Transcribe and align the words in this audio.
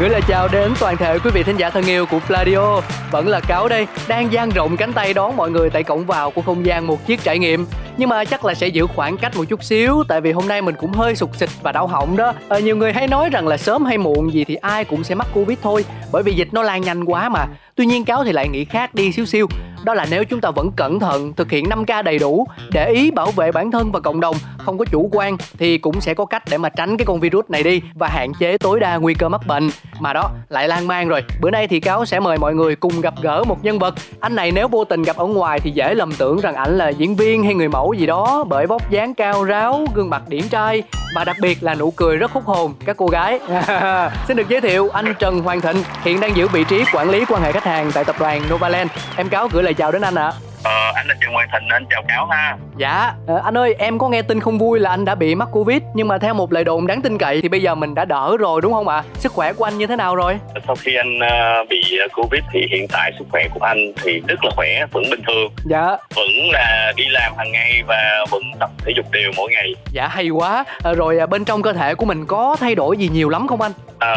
Gửi 0.00 0.08
lời 0.08 0.20
chào 0.28 0.48
đến 0.48 0.72
toàn 0.80 0.96
thể 0.96 1.18
quý 1.18 1.30
vị 1.34 1.42
thính 1.42 1.56
giả 1.56 1.70
thân 1.70 1.84
yêu 1.84 2.06
của 2.06 2.18
Pladio. 2.26 2.80
Vẫn 3.10 3.28
là 3.28 3.40
Cáo 3.40 3.68
đây, 3.68 3.86
đang 4.08 4.32
dang 4.32 4.50
rộng 4.50 4.76
cánh 4.76 4.92
tay 4.92 5.14
đón 5.14 5.36
mọi 5.36 5.50
người 5.50 5.70
tại 5.70 5.82
cổng 5.82 6.06
vào 6.06 6.30
của 6.30 6.42
không 6.42 6.66
gian 6.66 6.86
một 6.86 7.06
chiếc 7.06 7.22
trải 7.24 7.38
nghiệm. 7.38 7.66
Nhưng 7.96 8.08
mà 8.08 8.24
chắc 8.24 8.44
là 8.44 8.54
sẽ 8.54 8.66
giữ 8.66 8.86
khoảng 8.86 9.16
cách 9.16 9.36
một 9.36 9.44
chút 9.48 9.64
xíu 9.64 10.04
tại 10.08 10.20
vì 10.20 10.32
hôm 10.32 10.48
nay 10.48 10.62
mình 10.62 10.74
cũng 10.80 10.92
hơi 10.92 11.16
sụt 11.16 11.30
xịt 11.36 11.48
và 11.62 11.72
đau 11.72 11.86
họng 11.86 12.16
đó. 12.16 12.32
À, 12.48 12.58
nhiều 12.58 12.76
người 12.76 12.92
hay 12.92 13.06
nói 13.06 13.30
rằng 13.30 13.48
là 13.48 13.56
sớm 13.56 13.84
hay 13.84 13.98
muộn 13.98 14.32
gì 14.32 14.44
thì 14.44 14.54
ai 14.54 14.84
cũng 14.84 15.04
sẽ 15.04 15.14
mắc 15.14 15.26
covid 15.34 15.58
thôi 15.62 15.84
bởi 16.12 16.22
vì 16.22 16.32
dịch 16.32 16.48
nó 16.52 16.62
lan 16.62 16.82
nhanh 16.82 17.04
quá 17.04 17.28
mà. 17.28 17.46
Tuy 17.74 17.86
nhiên 17.86 18.04
cáo 18.04 18.24
thì 18.24 18.32
lại 18.32 18.48
nghĩ 18.48 18.64
khác 18.64 18.94
đi 18.94 19.12
xíu 19.12 19.26
xiu 19.26 19.46
đó 19.84 19.94
là 19.94 20.06
nếu 20.10 20.24
chúng 20.24 20.40
ta 20.40 20.50
vẫn 20.50 20.70
cẩn 20.76 21.00
thận 21.00 21.32
thực 21.32 21.50
hiện 21.50 21.64
5K 21.64 22.02
đầy 22.02 22.18
đủ 22.18 22.46
để 22.72 22.90
ý 22.90 23.10
bảo 23.10 23.30
vệ 23.30 23.52
bản 23.52 23.70
thân 23.70 23.92
và 23.92 24.00
cộng 24.00 24.20
đồng 24.20 24.36
không 24.64 24.78
có 24.78 24.84
chủ 24.84 25.08
quan 25.12 25.36
thì 25.58 25.78
cũng 25.78 26.00
sẽ 26.00 26.14
có 26.14 26.24
cách 26.24 26.42
để 26.50 26.58
mà 26.58 26.68
tránh 26.68 26.96
cái 26.96 27.06
con 27.06 27.20
virus 27.20 27.44
này 27.48 27.62
đi 27.62 27.82
và 27.94 28.08
hạn 28.08 28.32
chế 28.38 28.58
tối 28.58 28.80
đa 28.80 28.96
nguy 28.96 29.14
cơ 29.14 29.28
mắc 29.28 29.46
bệnh. 29.46 29.70
Mà 30.00 30.12
đó, 30.12 30.30
lại 30.48 30.68
lan 30.68 30.86
man 30.86 31.08
rồi. 31.08 31.22
Bữa 31.40 31.50
nay 31.50 31.66
thì 31.66 31.80
cáo 31.80 32.04
sẽ 32.04 32.20
mời 32.20 32.38
mọi 32.38 32.54
người 32.54 32.76
cùng 32.76 33.00
gặp 33.00 33.14
gỡ 33.22 33.44
một 33.44 33.64
nhân 33.64 33.78
vật. 33.78 33.94
Anh 34.20 34.34
này 34.34 34.52
nếu 34.52 34.68
vô 34.68 34.84
tình 34.84 35.02
gặp 35.02 35.16
ở 35.16 35.26
ngoài 35.26 35.60
thì 35.60 35.70
dễ 35.70 35.94
lầm 35.94 36.12
tưởng 36.12 36.40
rằng 36.40 36.54
ảnh 36.54 36.78
là 36.78 36.88
diễn 36.88 37.16
viên 37.16 37.44
hay 37.44 37.54
người 37.54 37.68
mẫu 37.68 37.92
gì 37.92 38.06
đó 38.06 38.44
bởi 38.48 38.66
vóc 38.66 38.90
dáng 38.90 39.14
cao 39.14 39.44
ráo, 39.44 39.86
gương 39.94 40.10
mặt 40.10 40.22
điển 40.28 40.48
trai 40.48 40.82
và 41.14 41.24
đặc 41.24 41.36
biệt 41.42 41.62
là 41.62 41.74
nụ 41.74 41.90
cười 41.90 42.16
rất 42.16 42.32
hút 42.32 42.44
hồn. 42.44 42.74
Các 42.84 42.96
cô 42.96 43.06
gái. 43.06 43.40
Xin 44.28 44.36
được 44.36 44.48
giới 44.48 44.60
thiệu 44.60 44.88
anh 44.88 45.14
Trần 45.18 45.40
Hoàng 45.40 45.60
Thịnh, 45.60 45.76
hiện 46.02 46.20
đang 46.20 46.36
giữ 46.36 46.48
vị 46.48 46.64
trí 46.64 46.84
quản 46.94 47.10
lý 47.10 47.24
quan 47.28 47.42
hệ 47.42 47.52
khách 47.52 47.64
hàng 47.64 47.90
tại 47.94 48.04
tập 48.04 48.16
đoàn 48.18 48.42
Novaland. 48.50 48.90
Em 49.16 49.28
cáo 49.28 49.48
gửi 49.52 49.62
lời 49.62 49.74
chào 49.74 49.92
đến 49.92 50.02
anh 50.02 50.14
ạ. 50.14 50.32
à. 50.34 50.53
Ờ, 50.64 50.92
anh 50.94 51.06
là 51.06 51.14
Trần 51.20 51.32
Hoàng 51.32 51.48
Thịnh, 51.52 51.68
anh 51.68 51.84
chào 51.90 52.02
Cáo 52.08 52.26
ha 52.26 52.56
Dạ, 52.76 53.12
ờ, 53.26 53.40
anh 53.44 53.58
ơi, 53.58 53.74
em 53.78 53.98
có 53.98 54.08
nghe 54.08 54.22
tin 54.22 54.40
không 54.40 54.58
vui 54.58 54.80
là 54.80 54.90
anh 54.90 55.04
đã 55.04 55.14
bị 55.14 55.34
mắc 55.34 55.48
Covid 55.52 55.82
Nhưng 55.94 56.08
mà 56.08 56.18
theo 56.18 56.34
một 56.34 56.52
lời 56.52 56.64
đồn 56.64 56.86
đáng 56.86 57.02
tin 57.02 57.18
cậy 57.18 57.42
thì 57.42 57.48
bây 57.48 57.62
giờ 57.62 57.74
mình 57.74 57.94
đã 57.94 58.04
đỡ 58.04 58.36
rồi 58.38 58.60
đúng 58.62 58.72
không 58.72 58.88
ạ? 58.88 58.96
À? 58.96 59.02
Sức 59.14 59.32
khỏe 59.32 59.52
của 59.52 59.64
anh 59.64 59.78
như 59.78 59.86
thế 59.86 59.96
nào 59.96 60.16
rồi? 60.16 60.38
Sau 60.66 60.76
khi 60.76 60.96
anh 60.96 61.18
uh, 61.18 61.68
bị 61.68 61.98
Covid 62.14 62.42
thì 62.52 62.66
hiện 62.70 62.86
tại 62.92 63.12
sức 63.18 63.24
khỏe 63.30 63.48
của 63.54 63.66
anh 63.66 63.92
thì 64.02 64.20
rất 64.28 64.44
là 64.44 64.50
khỏe, 64.56 64.86
vẫn 64.92 65.04
bình 65.10 65.20
thường 65.26 65.52
Dạ 65.64 65.96
Vẫn 66.14 66.28
là 66.52 66.92
đi 66.96 67.04
làm 67.08 67.32
hàng 67.36 67.52
ngày 67.52 67.82
và 67.86 68.24
vẫn 68.30 68.42
tập 68.60 68.70
thể 68.84 68.92
dục 68.96 69.06
đều 69.10 69.30
mỗi 69.36 69.50
ngày 69.52 69.74
Dạ 69.92 70.08
hay 70.08 70.28
quá, 70.28 70.64
à, 70.84 70.92
rồi 70.92 71.18
bên 71.30 71.44
trong 71.44 71.62
cơ 71.62 71.72
thể 71.72 71.94
của 71.94 72.06
mình 72.06 72.26
có 72.26 72.56
thay 72.60 72.74
đổi 72.74 72.96
gì 72.96 73.08
nhiều 73.12 73.28
lắm 73.28 73.46
không 73.46 73.60
anh? 73.60 73.72
À, 74.04 74.14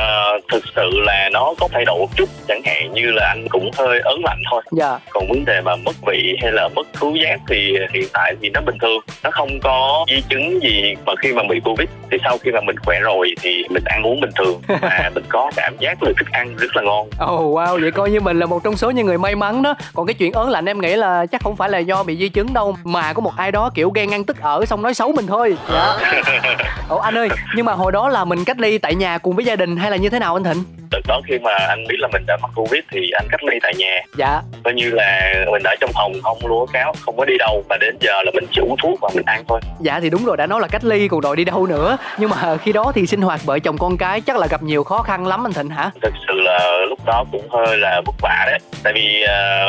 thực 0.51 0.63
sự 0.75 0.89
là 0.93 1.29
nó 1.33 1.53
có 1.59 1.67
thay 1.71 1.85
đổi 1.85 1.99
một 1.99 2.09
chút 2.15 2.29
chẳng 2.47 2.61
hạn 2.65 2.93
như 2.93 3.11
là 3.11 3.27
anh 3.27 3.47
cũng 3.49 3.71
hơi 3.77 3.99
ớn 3.99 4.21
lạnh 4.23 4.41
thôi. 4.51 4.61
Dạ. 4.71 4.99
Còn 5.09 5.27
vấn 5.29 5.45
đề 5.45 5.61
mà 5.61 5.75
mất 5.75 5.95
vị 6.07 6.37
hay 6.41 6.51
là 6.51 6.69
mất 6.75 6.87
khứu 6.93 7.15
giác 7.15 7.39
thì 7.49 7.73
hiện 7.93 8.07
tại 8.13 8.35
thì 8.41 8.49
nó 8.49 8.61
bình 8.61 8.77
thường. 8.81 8.99
Nó 9.23 9.31
không 9.31 9.59
có 9.63 10.05
di 10.07 10.21
chứng 10.29 10.63
gì 10.63 10.93
mà 11.05 11.13
khi 11.21 11.33
mà 11.33 11.43
bị 11.49 11.59
covid 11.65 11.87
thì 12.11 12.17
sau 12.23 12.37
khi 12.37 12.51
mà 12.51 12.61
mình 12.61 12.75
khỏe 12.85 12.99
rồi 12.99 13.33
thì 13.41 13.63
mình 13.69 13.83
ăn 13.85 14.03
uống 14.03 14.21
bình 14.21 14.31
thường. 14.35 14.61
Và 14.81 15.11
mình 15.15 15.23
có 15.29 15.51
cảm 15.55 15.77
giác 15.79 16.03
là 16.03 16.11
thức 16.17 16.27
ăn 16.31 16.55
rất 16.57 16.75
là 16.75 16.81
ngon. 16.81 17.07
Oh 17.07 17.55
wow 17.57 17.81
vậy 17.81 17.91
coi 17.91 18.09
như 18.09 18.19
mình 18.19 18.39
là 18.39 18.45
một 18.45 18.63
trong 18.63 18.77
số 18.77 18.91
những 18.91 19.05
người 19.05 19.17
may 19.17 19.35
mắn 19.35 19.63
đó. 19.63 19.75
Còn 19.93 20.07
cái 20.07 20.13
chuyện 20.13 20.31
ớn 20.31 20.49
lạnh 20.49 20.65
em 20.65 20.81
nghĩ 20.81 20.95
là 20.95 21.25
chắc 21.25 21.41
không 21.43 21.55
phải 21.55 21.69
là 21.69 21.77
do 21.77 22.03
bị 22.03 22.17
di 22.17 22.29
chứng 22.29 22.53
đâu 22.53 22.77
mà 22.83 23.13
có 23.13 23.21
một 23.21 23.33
ai 23.37 23.51
đó 23.51 23.69
kiểu 23.73 23.89
ghen 23.89 24.13
ăn 24.13 24.23
tức 24.23 24.41
ở 24.41 24.65
xong 24.65 24.81
nói 24.81 24.93
xấu 24.93 25.11
mình 25.11 25.27
thôi. 25.27 25.57
Dạ. 25.73 25.97
Ồ 26.89 26.97
anh 26.97 27.17
ơi 27.17 27.29
nhưng 27.55 27.65
mà 27.65 27.73
hồi 27.73 27.91
đó 27.91 28.09
là 28.09 28.25
mình 28.25 28.45
cách 28.45 28.59
ly 28.59 28.77
tại 28.77 28.95
nhà 28.95 29.17
cùng 29.17 29.35
với 29.35 29.45
gia 29.45 29.55
đình 29.55 29.76
hay 29.77 29.91
là 29.91 29.97
như 29.97 30.09
thế 30.09 30.19
nào 30.19 30.35
anh 30.35 30.43
thịnh? 30.43 30.63
Đợt 30.91 31.01
đó 31.07 31.21
khi 31.27 31.39
mà 31.39 31.51
anh 31.51 31.87
biết 31.87 31.95
là 31.99 32.07
mình 32.13 32.23
đã 32.27 32.37
mắc 32.41 32.51
covid 32.55 32.81
thì 32.91 33.11
anh 33.11 33.27
cách 33.31 33.43
ly 33.43 33.59
tại 33.61 33.73
nhà. 33.77 34.01
Dạ. 34.17 34.41
Coi 34.63 34.73
như 34.73 34.89
là 34.89 35.33
mình 35.51 35.63
ở 35.63 35.75
trong 35.79 35.91
phòng 35.93 36.13
không 36.23 36.37
lúa 36.47 36.65
cáo 36.65 36.93
không 37.05 37.17
có 37.17 37.25
đi 37.25 37.37
đâu. 37.37 37.63
Và 37.69 37.77
đến 37.77 37.97
giờ 37.99 38.23
là 38.23 38.31
mình 38.33 38.45
chỉ 38.51 38.61
uống 38.61 38.75
thuốc 38.83 38.99
và 39.01 39.09
mình 39.15 39.25
ăn 39.25 39.43
thôi. 39.47 39.59
Dạ 39.79 39.99
thì 39.99 40.09
đúng 40.09 40.25
rồi 40.25 40.37
đã 40.37 40.47
nói 40.47 40.61
là 40.61 40.67
cách 40.67 40.83
ly 40.83 41.07
còn 41.07 41.21
đòi 41.21 41.35
đi 41.35 41.43
đâu 41.45 41.67
nữa. 41.67 41.97
Nhưng 42.17 42.29
mà 42.29 42.57
khi 42.57 42.71
đó 42.71 42.91
thì 42.95 43.07
sinh 43.07 43.21
hoạt 43.21 43.45
vợ 43.45 43.59
chồng 43.59 43.77
con 43.77 43.97
cái 43.97 44.21
chắc 44.21 44.37
là 44.37 44.47
gặp 44.47 44.63
nhiều 44.63 44.83
khó 44.83 45.01
khăn 45.01 45.27
lắm 45.27 45.45
anh 45.45 45.53
thịnh 45.53 45.69
hả? 45.69 45.89
Thực 46.01 46.13
sự 46.27 46.33
là 46.33 46.77
lúc 46.89 46.99
đó 47.05 47.25
cũng 47.31 47.49
hơi 47.49 47.77
là 47.77 48.01
vất 48.05 48.15
vả 48.21 48.45
đấy. 48.45 48.59
Tại 48.83 48.93
vì 48.93 49.23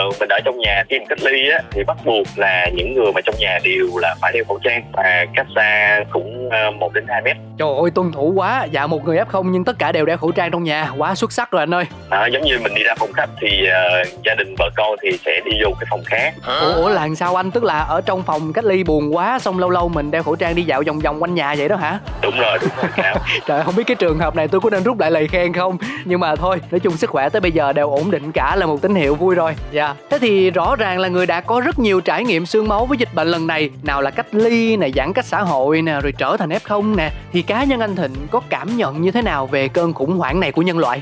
uh, 0.09 0.21
mình 0.21 0.29
ở 0.29 0.41
trong 0.45 0.59
nhà 0.59 0.85
khi 0.89 0.99
mình 0.99 1.09
cách 1.09 1.23
ly 1.23 1.51
á 1.51 1.63
thì 1.71 1.85
bắt 1.85 1.97
buộc 2.05 2.27
là 2.37 2.67
những 2.75 2.95
người 2.95 3.13
mà 3.15 3.21
trong 3.21 3.35
nhà 3.39 3.59
đều 3.65 3.89
là 3.97 4.15
phải 4.21 4.33
đeo 4.33 4.45
khẩu 4.49 4.59
trang. 4.65 4.83
Và 4.93 5.27
cách 5.35 5.47
xa 5.55 6.01
cũng 6.11 6.49
ờ, 6.51 6.71
một 6.71 6.93
đến 6.93 7.05
hai 7.09 7.23
mét. 7.23 7.37
Trời 7.59 7.69
ơi 7.83 7.91
tuân 7.95 8.13
thủ 8.13 8.33
quá. 8.37 8.67
Dạ 8.71 8.87
một 8.87 9.05
người 9.05 9.17
f 9.17 9.25
không 9.25 9.53
nhưng 9.53 9.65
tất 9.65 9.79
cả 9.79 9.93
đều 9.93 10.07
đeo 10.07 10.17
khẩu 10.17 10.33
trang 10.33 10.51
trong 10.51 10.65
nhà. 10.65 10.91
Quá 10.99 11.08
xuất 11.15 11.33
sắc 11.33 11.51
rồi 11.51 11.63
anh 11.63 11.75
ơi. 11.75 11.85
À, 12.11 12.27
giống 12.27 12.43
như 12.43 12.59
mình 12.59 12.75
đi 12.75 12.83
ra 12.83 12.95
phòng 12.99 13.13
khách 13.13 13.31
thì 13.41 13.49
uh, 13.63 14.25
gia 14.25 14.35
đình 14.35 14.55
vợ 14.59 14.71
con 14.77 14.97
thì 15.03 15.19
sẽ 15.25 15.41
đi 15.45 15.51
vô 15.65 15.71
cái 15.81 15.87
phòng 15.91 16.03
khác. 16.05 16.35
Ủa, 16.47 16.75
ủa 16.75 16.89
là 16.89 17.09
sao 17.17 17.37
anh? 17.37 17.51
Tức 17.51 17.65
là 17.65 17.79
ở 17.79 18.01
trong 18.01 18.23
phòng 18.23 18.53
cách 18.53 18.65
ly 18.65 18.85
buồn 18.85 19.17
quá 19.17 19.39
xong 19.39 19.59
lâu 19.59 19.71
lâu 19.71 19.89
mình 19.89 20.11
đeo 20.11 20.23
khẩu 20.23 20.37
trang 20.37 20.55
đi 20.55 20.63
dạo 20.63 20.83
vòng 20.87 20.99
vòng 20.99 21.23
quanh 21.23 21.35
nhà 21.35 21.55
vậy 21.59 21.69
đó 21.69 21.77
hả? 21.77 21.99
Đúng 22.23 22.39
rồi 22.39 22.59
đúng 22.61 22.71
rồi 22.77 23.15
trời 23.47 23.65
không 23.65 23.77
biết 23.77 23.85
cái 23.87 23.95
trường 23.95 24.19
hợp 24.19 24.37
này 24.37 24.49
tôi 24.49 24.61
có 24.61 24.71
nên 24.71 24.83
rút 24.83 25.01
lại 25.01 25.11
lời 25.11 25.29
khen 25.29 25.53
không? 25.53 25.79
Nhưng 26.05 26.21
mà 26.21 26.37
thôi 26.37 26.61
nói 26.71 26.81
chung 26.81 26.97
sức 26.97 27.11
khỏe 27.11 27.29
tới 27.29 27.41
bây 27.41 27.53
giờ 27.53 27.73
đều 27.73 27.91
ổn 27.91 28.11
định 28.11 28.33
cả 28.33 28.57
là 28.57 28.67
một 28.67 28.83
tín 28.83 28.95
hiệu 28.95 29.15
vui 29.15 29.35
rồi. 29.35 29.55
Dạ. 29.71 29.85
Yeah. 29.85 29.97
thế 30.11 30.19
thì 30.19 30.51
rõ 30.51 30.77
ràng 30.77 30.99
là 30.99 31.09
người 31.09 31.27
đã 31.27 31.41
có 31.41 31.61
rất 31.61 31.79
nhiều 31.79 32.01
trải 32.01 32.25
nghiệm 32.25 32.47
xương 32.47 32.69
máu 32.69 32.87
với 32.87 32.99
dịch 32.99 33.15
bệnh 33.15 33.29
lần 33.29 33.47
này. 33.47 33.71
Nào 33.83 34.03
là 34.03 34.11
cách 34.11 34.35
ly 34.35 34.77
này 34.77 34.93
giãn 34.97 35.13
cách 35.13 35.25
xã 35.25 35.41
hội 35.43 35.83
nè 35.83 36.01
rồi 36.01 36.13
trở 36.19 36.37
thành 36.37 36.49
f 36.49 36.61
không 36.63 36.97
nè. 36.97 37.11
Thì 37.33 37.43
cá 37.43 37.65
nhân 37.65 37.81
anh 37.81 37.97
thịnh 37.97 38.15
có 38.31 38.41
cảm 38.49 38.77
nhận 38.77 39.03
như 39.03 39.11
thế 39.11 39.23
nào 39.23 39.47
về 39.47 39.69
cơn 39.69 39.93
khủng 39.93 40.17
hoảng 40.17 40.41
này 40.41 40.53
của 40.53 40.63
nhân 40.63 40.79
loại 40.79 40.98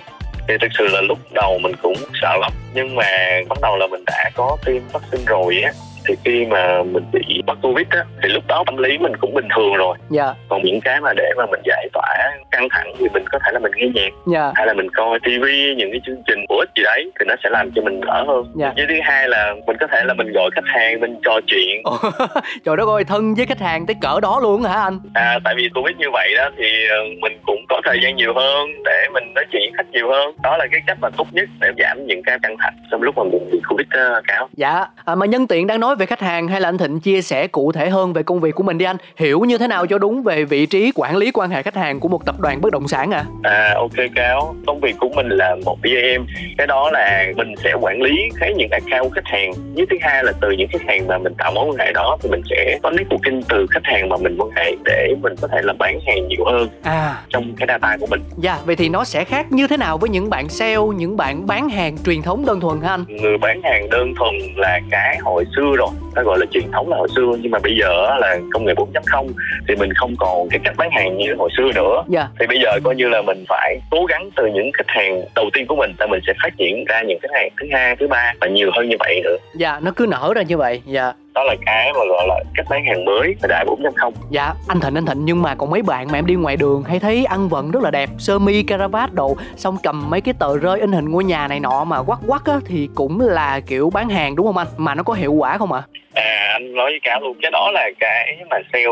thì 0.49 0.55
thực 0.61 0.71
sự 0.79 0.87
là 0.89 1.01
lúc 1.01 1.19
đầu 1.33 1.59
mình 1.59 1.73
cũng 1.83 1.97
sợ 2.23 2.37
lắm, 2.41 2.53
nhưng 2.75 2.97
mà 2.97 3.07
bắt 3.49 3.59
đầu 3.63 3.77
là 3.77 3.87
mình 3.87 4.05
đã 4.07 4.31
có 4.35 4.57
tiêm 4.67 4.83
vaccine 4.93 5.25
rồi 5.27 5.61
á 5.65 5.73
thì 6.09 6.15
khi 6.25 6.47
mà 6.47 6.83
mình 6.83 7.05
bị 7.13 7.43
mắc 7.47 7.59
covid 7.63 7.87
á 7.91 8.05
thì 8.23 8.29
lúc 8.29 8.45
đó 8.47 8.63
tâm 8.67 8.77
lý 8.77 8.99
mình 8.99 9.13
cũng 9.21 9.35
bình 9.35 9.49
thường 9.57 9.75
rồi. 9.75 9.97
Dạ. 10.11 10.35
Còn 10.49 10.63
những 10.63 10.81
cái 10.81 11.01
mà 11.01 11.13
để 11.17 11.31
mà 11.37 11.47
mình 11.47 11.61
giải 11.65 11.89
tỏa 11.93 12.17
căng 12.51 12.69
thẳng 12.71 12.93
thì 12.99 13.07
mình 13.15 13.25
có 13.33 13.39
thể 13.45 13.53
là 13.53 13.59
mình 13.59 13.73
nghe 13.77 13.87
nhạc 13.95 14.13
dạ. 14.27 14.53
hay 14.55 14.67
là 14.67 14.75
mình 14.75 14.91
coi 14.91 15.19
tivi 15.25 15.75
những 15.77 15.91
cái 15.91 16.01
chương 16.07 16.23
trình 16.27 16.45
bổ 16.49 16.59
ích 16.59 16.71
gì 16.77 16.83
đấy 16.83 17.11
thì 17.21 17.25
nó 17.29 17.35
sẽ 17.45 17.51
làm 17.51 17.71
cho 17.75 17.83
mình 17.83 18.01
đỡ 18.01 18.25
hơn. 18.27 18.53
Dạ. 18.55 18.73
với 18.77 18.87
thứ 18.89 18.95
hai 19.03 19.29
là 19.29 19.55
mình 19.67 19.77
có 19.81 19.87
thể 19.87 20.03
là 20.05 20.15
mình 20.15 20.33
gọi 20.33 20.51
khách 20.55 20.67
hàng 20.67 21.01
mình 21.01 21.17
trò 21.25 21.41
chuyện. 21.47 21.83
Trời 22.65 22.77
đất 22.77 22.89
ơi 22.89 23.05
thân 23.05 23.35
với 23.35 23.47
khách 23.47 23.61
hàng 23.61 23.87
tới 23.87 23.97
cỡ 24.01 24.21
đó 24.21 24.41
luôn 24.43 24.63
hả 24.63 24.83
anh? 24.83 24.99
À 25.15 25.39
tại 25.45 25.55
vì 25.57 25.69
covid 25.75 25.97
như 25.97 26.07
vậy 26.13 26.35
đó 26.37 26.51
thì 26.59 26.89
ờ, 26.91 26.97
mình 27.21 27.39
cũng 27.47 27.65
có 27.69 27.81
thời 27.85 27.99
gian 28.03 28.17
nhiều 28.17 28.33
hơn 28.35 28.71
để 28.85 29.09
mình 29.13 29.35
nói 29.35 29.45
chuyện 29.53 29.73
khách 29.77 29.91
nhiều 29.93 30.09
hơn. 30.11 30.37
Đó 30.43 30.57
là 30.57 30.67
cái 30.71 30.81
cách 30.87 30.99
mà 31.01 31.09
tốt 31.17 31.27
nhất 31.33 31.49
để 31.61 31.73
giảm 31.79 32.07
những 32.07 32.23
cái 32.23 32.39
căng 32.43 32.57
thẳng 32.59 32.75
trong 32.91 33.03
lúc 33.03 33.19
mà 33.19 33.25
mình 33.25 33.51
bị 33.53 33.61
covid 33.69 33.87
uh, 33.87 34.25
cao. 34.27 34.49
Dạ. 34.53 34.87
À, 35.05 35.15
mà 35.15 35.27
nhân 35.27 35.47
tiện 35.47 35.67
đang 35.67 35.81
nói 35.81 35.96
về 35.99 36.07
khách 36.07 36.21
hàng 36.21 36.49
hay 36.49 36.61
là 36.61 36.69
anh 36.69 36.79
Thịnh 36.79 37.01
chia 37.01 37.23
sẻ 37.23 37.47
cụ 37.47 37.73
thể 37.73 37.91
hơn 37.91 38.13
về 38.13 38.23
công 38.23 38.41
việc 38.41 38.55
của 38.55 38.63
mình 38.63 38.79
đi 38.79 38.85
anh? 38.85 38.97
Hiểu 39.17 39.41
như 39.41 39.59
thế 39.59 39.69
nào 39.69 39.87
cho 39.87 39.99
đúng 39.99 40.23
về 40.23 40.45
vị 40.45 40.67
trí 40.67 40.93
quản 40.95 41.17
lý 41.17 41.31
quan 41.31 41.51
hệ 41.51 41.63
khách 41.63 41.77
hàng 41.77 42.01
của 42.01 42.09
một 42.09 42.27
tập 42.27 42.41
đoàn 42.41 42.61
bất 42.61 42.73
động 42.73 42.89
sản 42.89 43.11
à 43.11 43.25
à 43.43 43.75
ok 43.77 44.07
cáo 44.15 44.55
công 44.67 44.81
việc 44.81 44.97
của 45.01 45.09
mình 45.09 45.29
là 45.29 45.57
một 45.65 45.79
BAM 45.83 46.27
cái 46.59 46.67
đó 46.67 46.91
là 46.91 47.27
mình 47.37 47.55
sẽ 47.65 47.73
quản 47.81 48.03
lý 48.03 48.29
cái 48.41 48.55
những 48.55 48.71
account 48.71 49.13
khách 49.15 49.25
hàng. 49.25 49.53
Với 49.75 49.87
thứ 49.91 49.97
hai 50.01 50.25
là 50.25 50.33
từ 50.41 50.51
những 50.51 50.69
khách 50.69 50.83
hàng 50.89 51.07
mà 51.07 51.19
mình 51.19 51.35
tạo 51.39 51.53
mối 51.53 51.67
quan 51.67 51.79
hệ 51.79 51.93
đó 51.93 52.17
thì 52.23 52.29
mình 52.29 52.43
sẽ 52.51 52.79
có 52.83 52.91
networking 52.91 53.43
từ 53.49 53.67
khách 53.71 53.85
hàng 53.85 54.09
mà 54.09 54.17
mình 54.17 54.37
quan 54.39 54.51
hệ 54.57 54.77
để 54.85 55.15
mình 55.23 55.35
có 55.41 55.49
thể 55.49 55.63
là 55.63 55.73
bán 55.79 56.01
hàng 56.07 56.29
nhiều 56.29 56.45
hơn 56.45 56.69
à. 56.83 57.23
trong 57.29 57.55
cái 57.57 57.67
data 57.69 57.97
của 58.01 58.07
mình. 58.07 58.21
Dạ 58.37 58.53
yeah, 58.53 58.67
vậy 58.67 58.77
thì 58.77 58.89
nó 58.89 59.05
sẽ 59.05 59.25
khác 59.25 59.53
như 59.53 59.67
thế 59.67 59.77
nào 59.77 59.99
với 59.99 60.11
những 60.11 60.31
bạn 60.31 60.49
sale 60.49 60.77
những 60.97 61.17
bạn 61.17 61.47
bán 61.47 61.69
hàng 61.69 61.97
truyền 62.05 62.23
thống 62.23 62.47
đơn 62.47 62.61
thuần 62.61 62.81
hả 62.81 62.91
anh? 62.91 63.05
Người 63.09 63.39
bán 63.39 63.61
hàng 63.63 63.91
đơn 63.91 64.15
thuần 64.19 64.35
là 64.57 64.81
cái 64.91 65.19
hồi 65.23 65.45
xưa 65.57 65.77
rồi 65.77 65.86
ta 66.15 66.23
gọi 66.23 66.39
là 66.39 66.47
truyền 66.51 66.71
thống 66.73 66.89
là 66.89 66.97
hồi 66.97 67.09
xưa 67.17 67.33
nhưng 67.41 67.51
mà 67.51 67.59
bây 67.59 67.77
giờ 67.81 68.17
là 68.19 68.39
công 68.53 68.65
nghệ 68.65 68.75
4.0 68.75 69.29
thì 69.69 69.77
mình 69.77 69.93
không 69.93 70.15
còn 70.19 70.49
cái 70.49 70.61
cách 70.65 70.75
bán 70.77 70.91
hàng 70.91 71.17
như 71.17 71.35
hồi 71.39 71.51
xưa 71.57 71.73
nữa. 71.75 72.05
Yeah. 72.15 72.27
thì 72.41 72.47
bây 72.47 72.61
giờ 72.61 72.71
coi 72.85 72.95
như 72.97 73.09
là 73.09 73.23
mình 73.23 73.45
phải 73.49 73.81
cố 73.91 74.05
gắng 74.09 74.31
từ 74.37 74.47
những 74.47 74.71
khách 74.73 74.89
hàng 74.89 75.23
đầu 75.35 75.51
tiên 75.53 75.67
của 75.67 75.77
mình 75.77 75.93
thì 76.01 76.07
mình 76.07 76.21
sẽ 76.27 76.33
phát 76.43 76.57
triển 76.57 76.85
ra 76.89 77.03
những 77.03 77.19
khách 77.23 77.33
hàng 77.35 77.49
thứ 77.61 77.67
hai 77.73 77.97
thứ 77.97 78.09
ba 78.09 78.33
và 78.41 78.47
nhiều 78.47 78.71
hơn 78.77 78.89
như 78.89 78.97
vậy 78.99 79.21
nữa. 79.25 79.37
Dạ 79.55 79.81
nó 79.83 79.91
cứ 79.97 80.07
nở 80.07 80.33
ra 80.37 80.43
như 80.43 80.57
vậy. 80.57 80.83
Dạ 80.87 81.13
đó 81.37 81.45
là 81.45 81.55
cái 81.67 81.93
mà 81.93 82.01
gọi 82.09 82.27
là 82.29 82.41
cách 82.55 82.67
bán 82.71 82.85
hàng 82.85 83.05
mới 83.05 83.35
thời 83.41 83.49
đại 83.49 83.65
4.0 83.65 84.13
dạ 84.31 84.55
anh 84.69 84.81
thịnh 84.81 84.95
anh 84.95 85.07
thịnh 85.07 85.25
nhưng 85.25 85.43
mà 85.43 85.55
còn 85.55 85.71
mấy 85.71 85.83
bạn 85.83 86.07
mà 86.13 86.19
em 86.19 86.27
đi 86.27 86.35
ngoài 86.35 86.57
đường 86.57 86.83
hay 86.83 86.99
thấy 86.99 87.25
ăn 87.25 87.49
vận 87.49 87.71
rất 87.71 87.83
là 87.83 87.91
đẹp. 87.91 88.11
Sơ 88.19 88.39
mi 88.39 88.63
caravat 88.63 89.13
đồ 89.13 89.37
xong 89.57 89.77
cầm 89.83 90.11
mấy 90.11 90.21
cái 90.21 90.35
tờ 90.39 90.59
rơi 90.59 90.81
in 90.81 90.93
hình 90.93 91.11
ngôi 91.11 91.25
nhà 91.25 91.49
này 91.49 91.61
nọ 91.61 91.85
mà 91.85 92.03
quắc 92.03 92.19
quắc 92.27 92.45
á 92.45 92.59
thì 92.67 92.89
cũng 92.95 93.21
là 93.21 93.61
kiểu 93.67 93.91
bán 93.95 94.09
hàng 94.09 94.37
đúng 94.37 94.47
không 94.47 94.57
anh? 94.57 94.67
Mà 94.77 94.95
nó 94.95 95.03
có 95.03 95.15
hiệu 95.15 95.33
quả 95.33 95.59
không 95.59 95.73
ạ? 95.73 95.83
À? 96.15 96.23
à 96.23 96.49
anh 96.53 96.75
nói 96.75 96.91
với 96.91 97.01
cáo 97.03 97.21
luôn 97.21 97.37
cái 97.43 97.51
đó 97.51 97.71
là 97.75 97.91
cái 98.01 98.37
mà 98.51 98.57
sale 98.73 98.87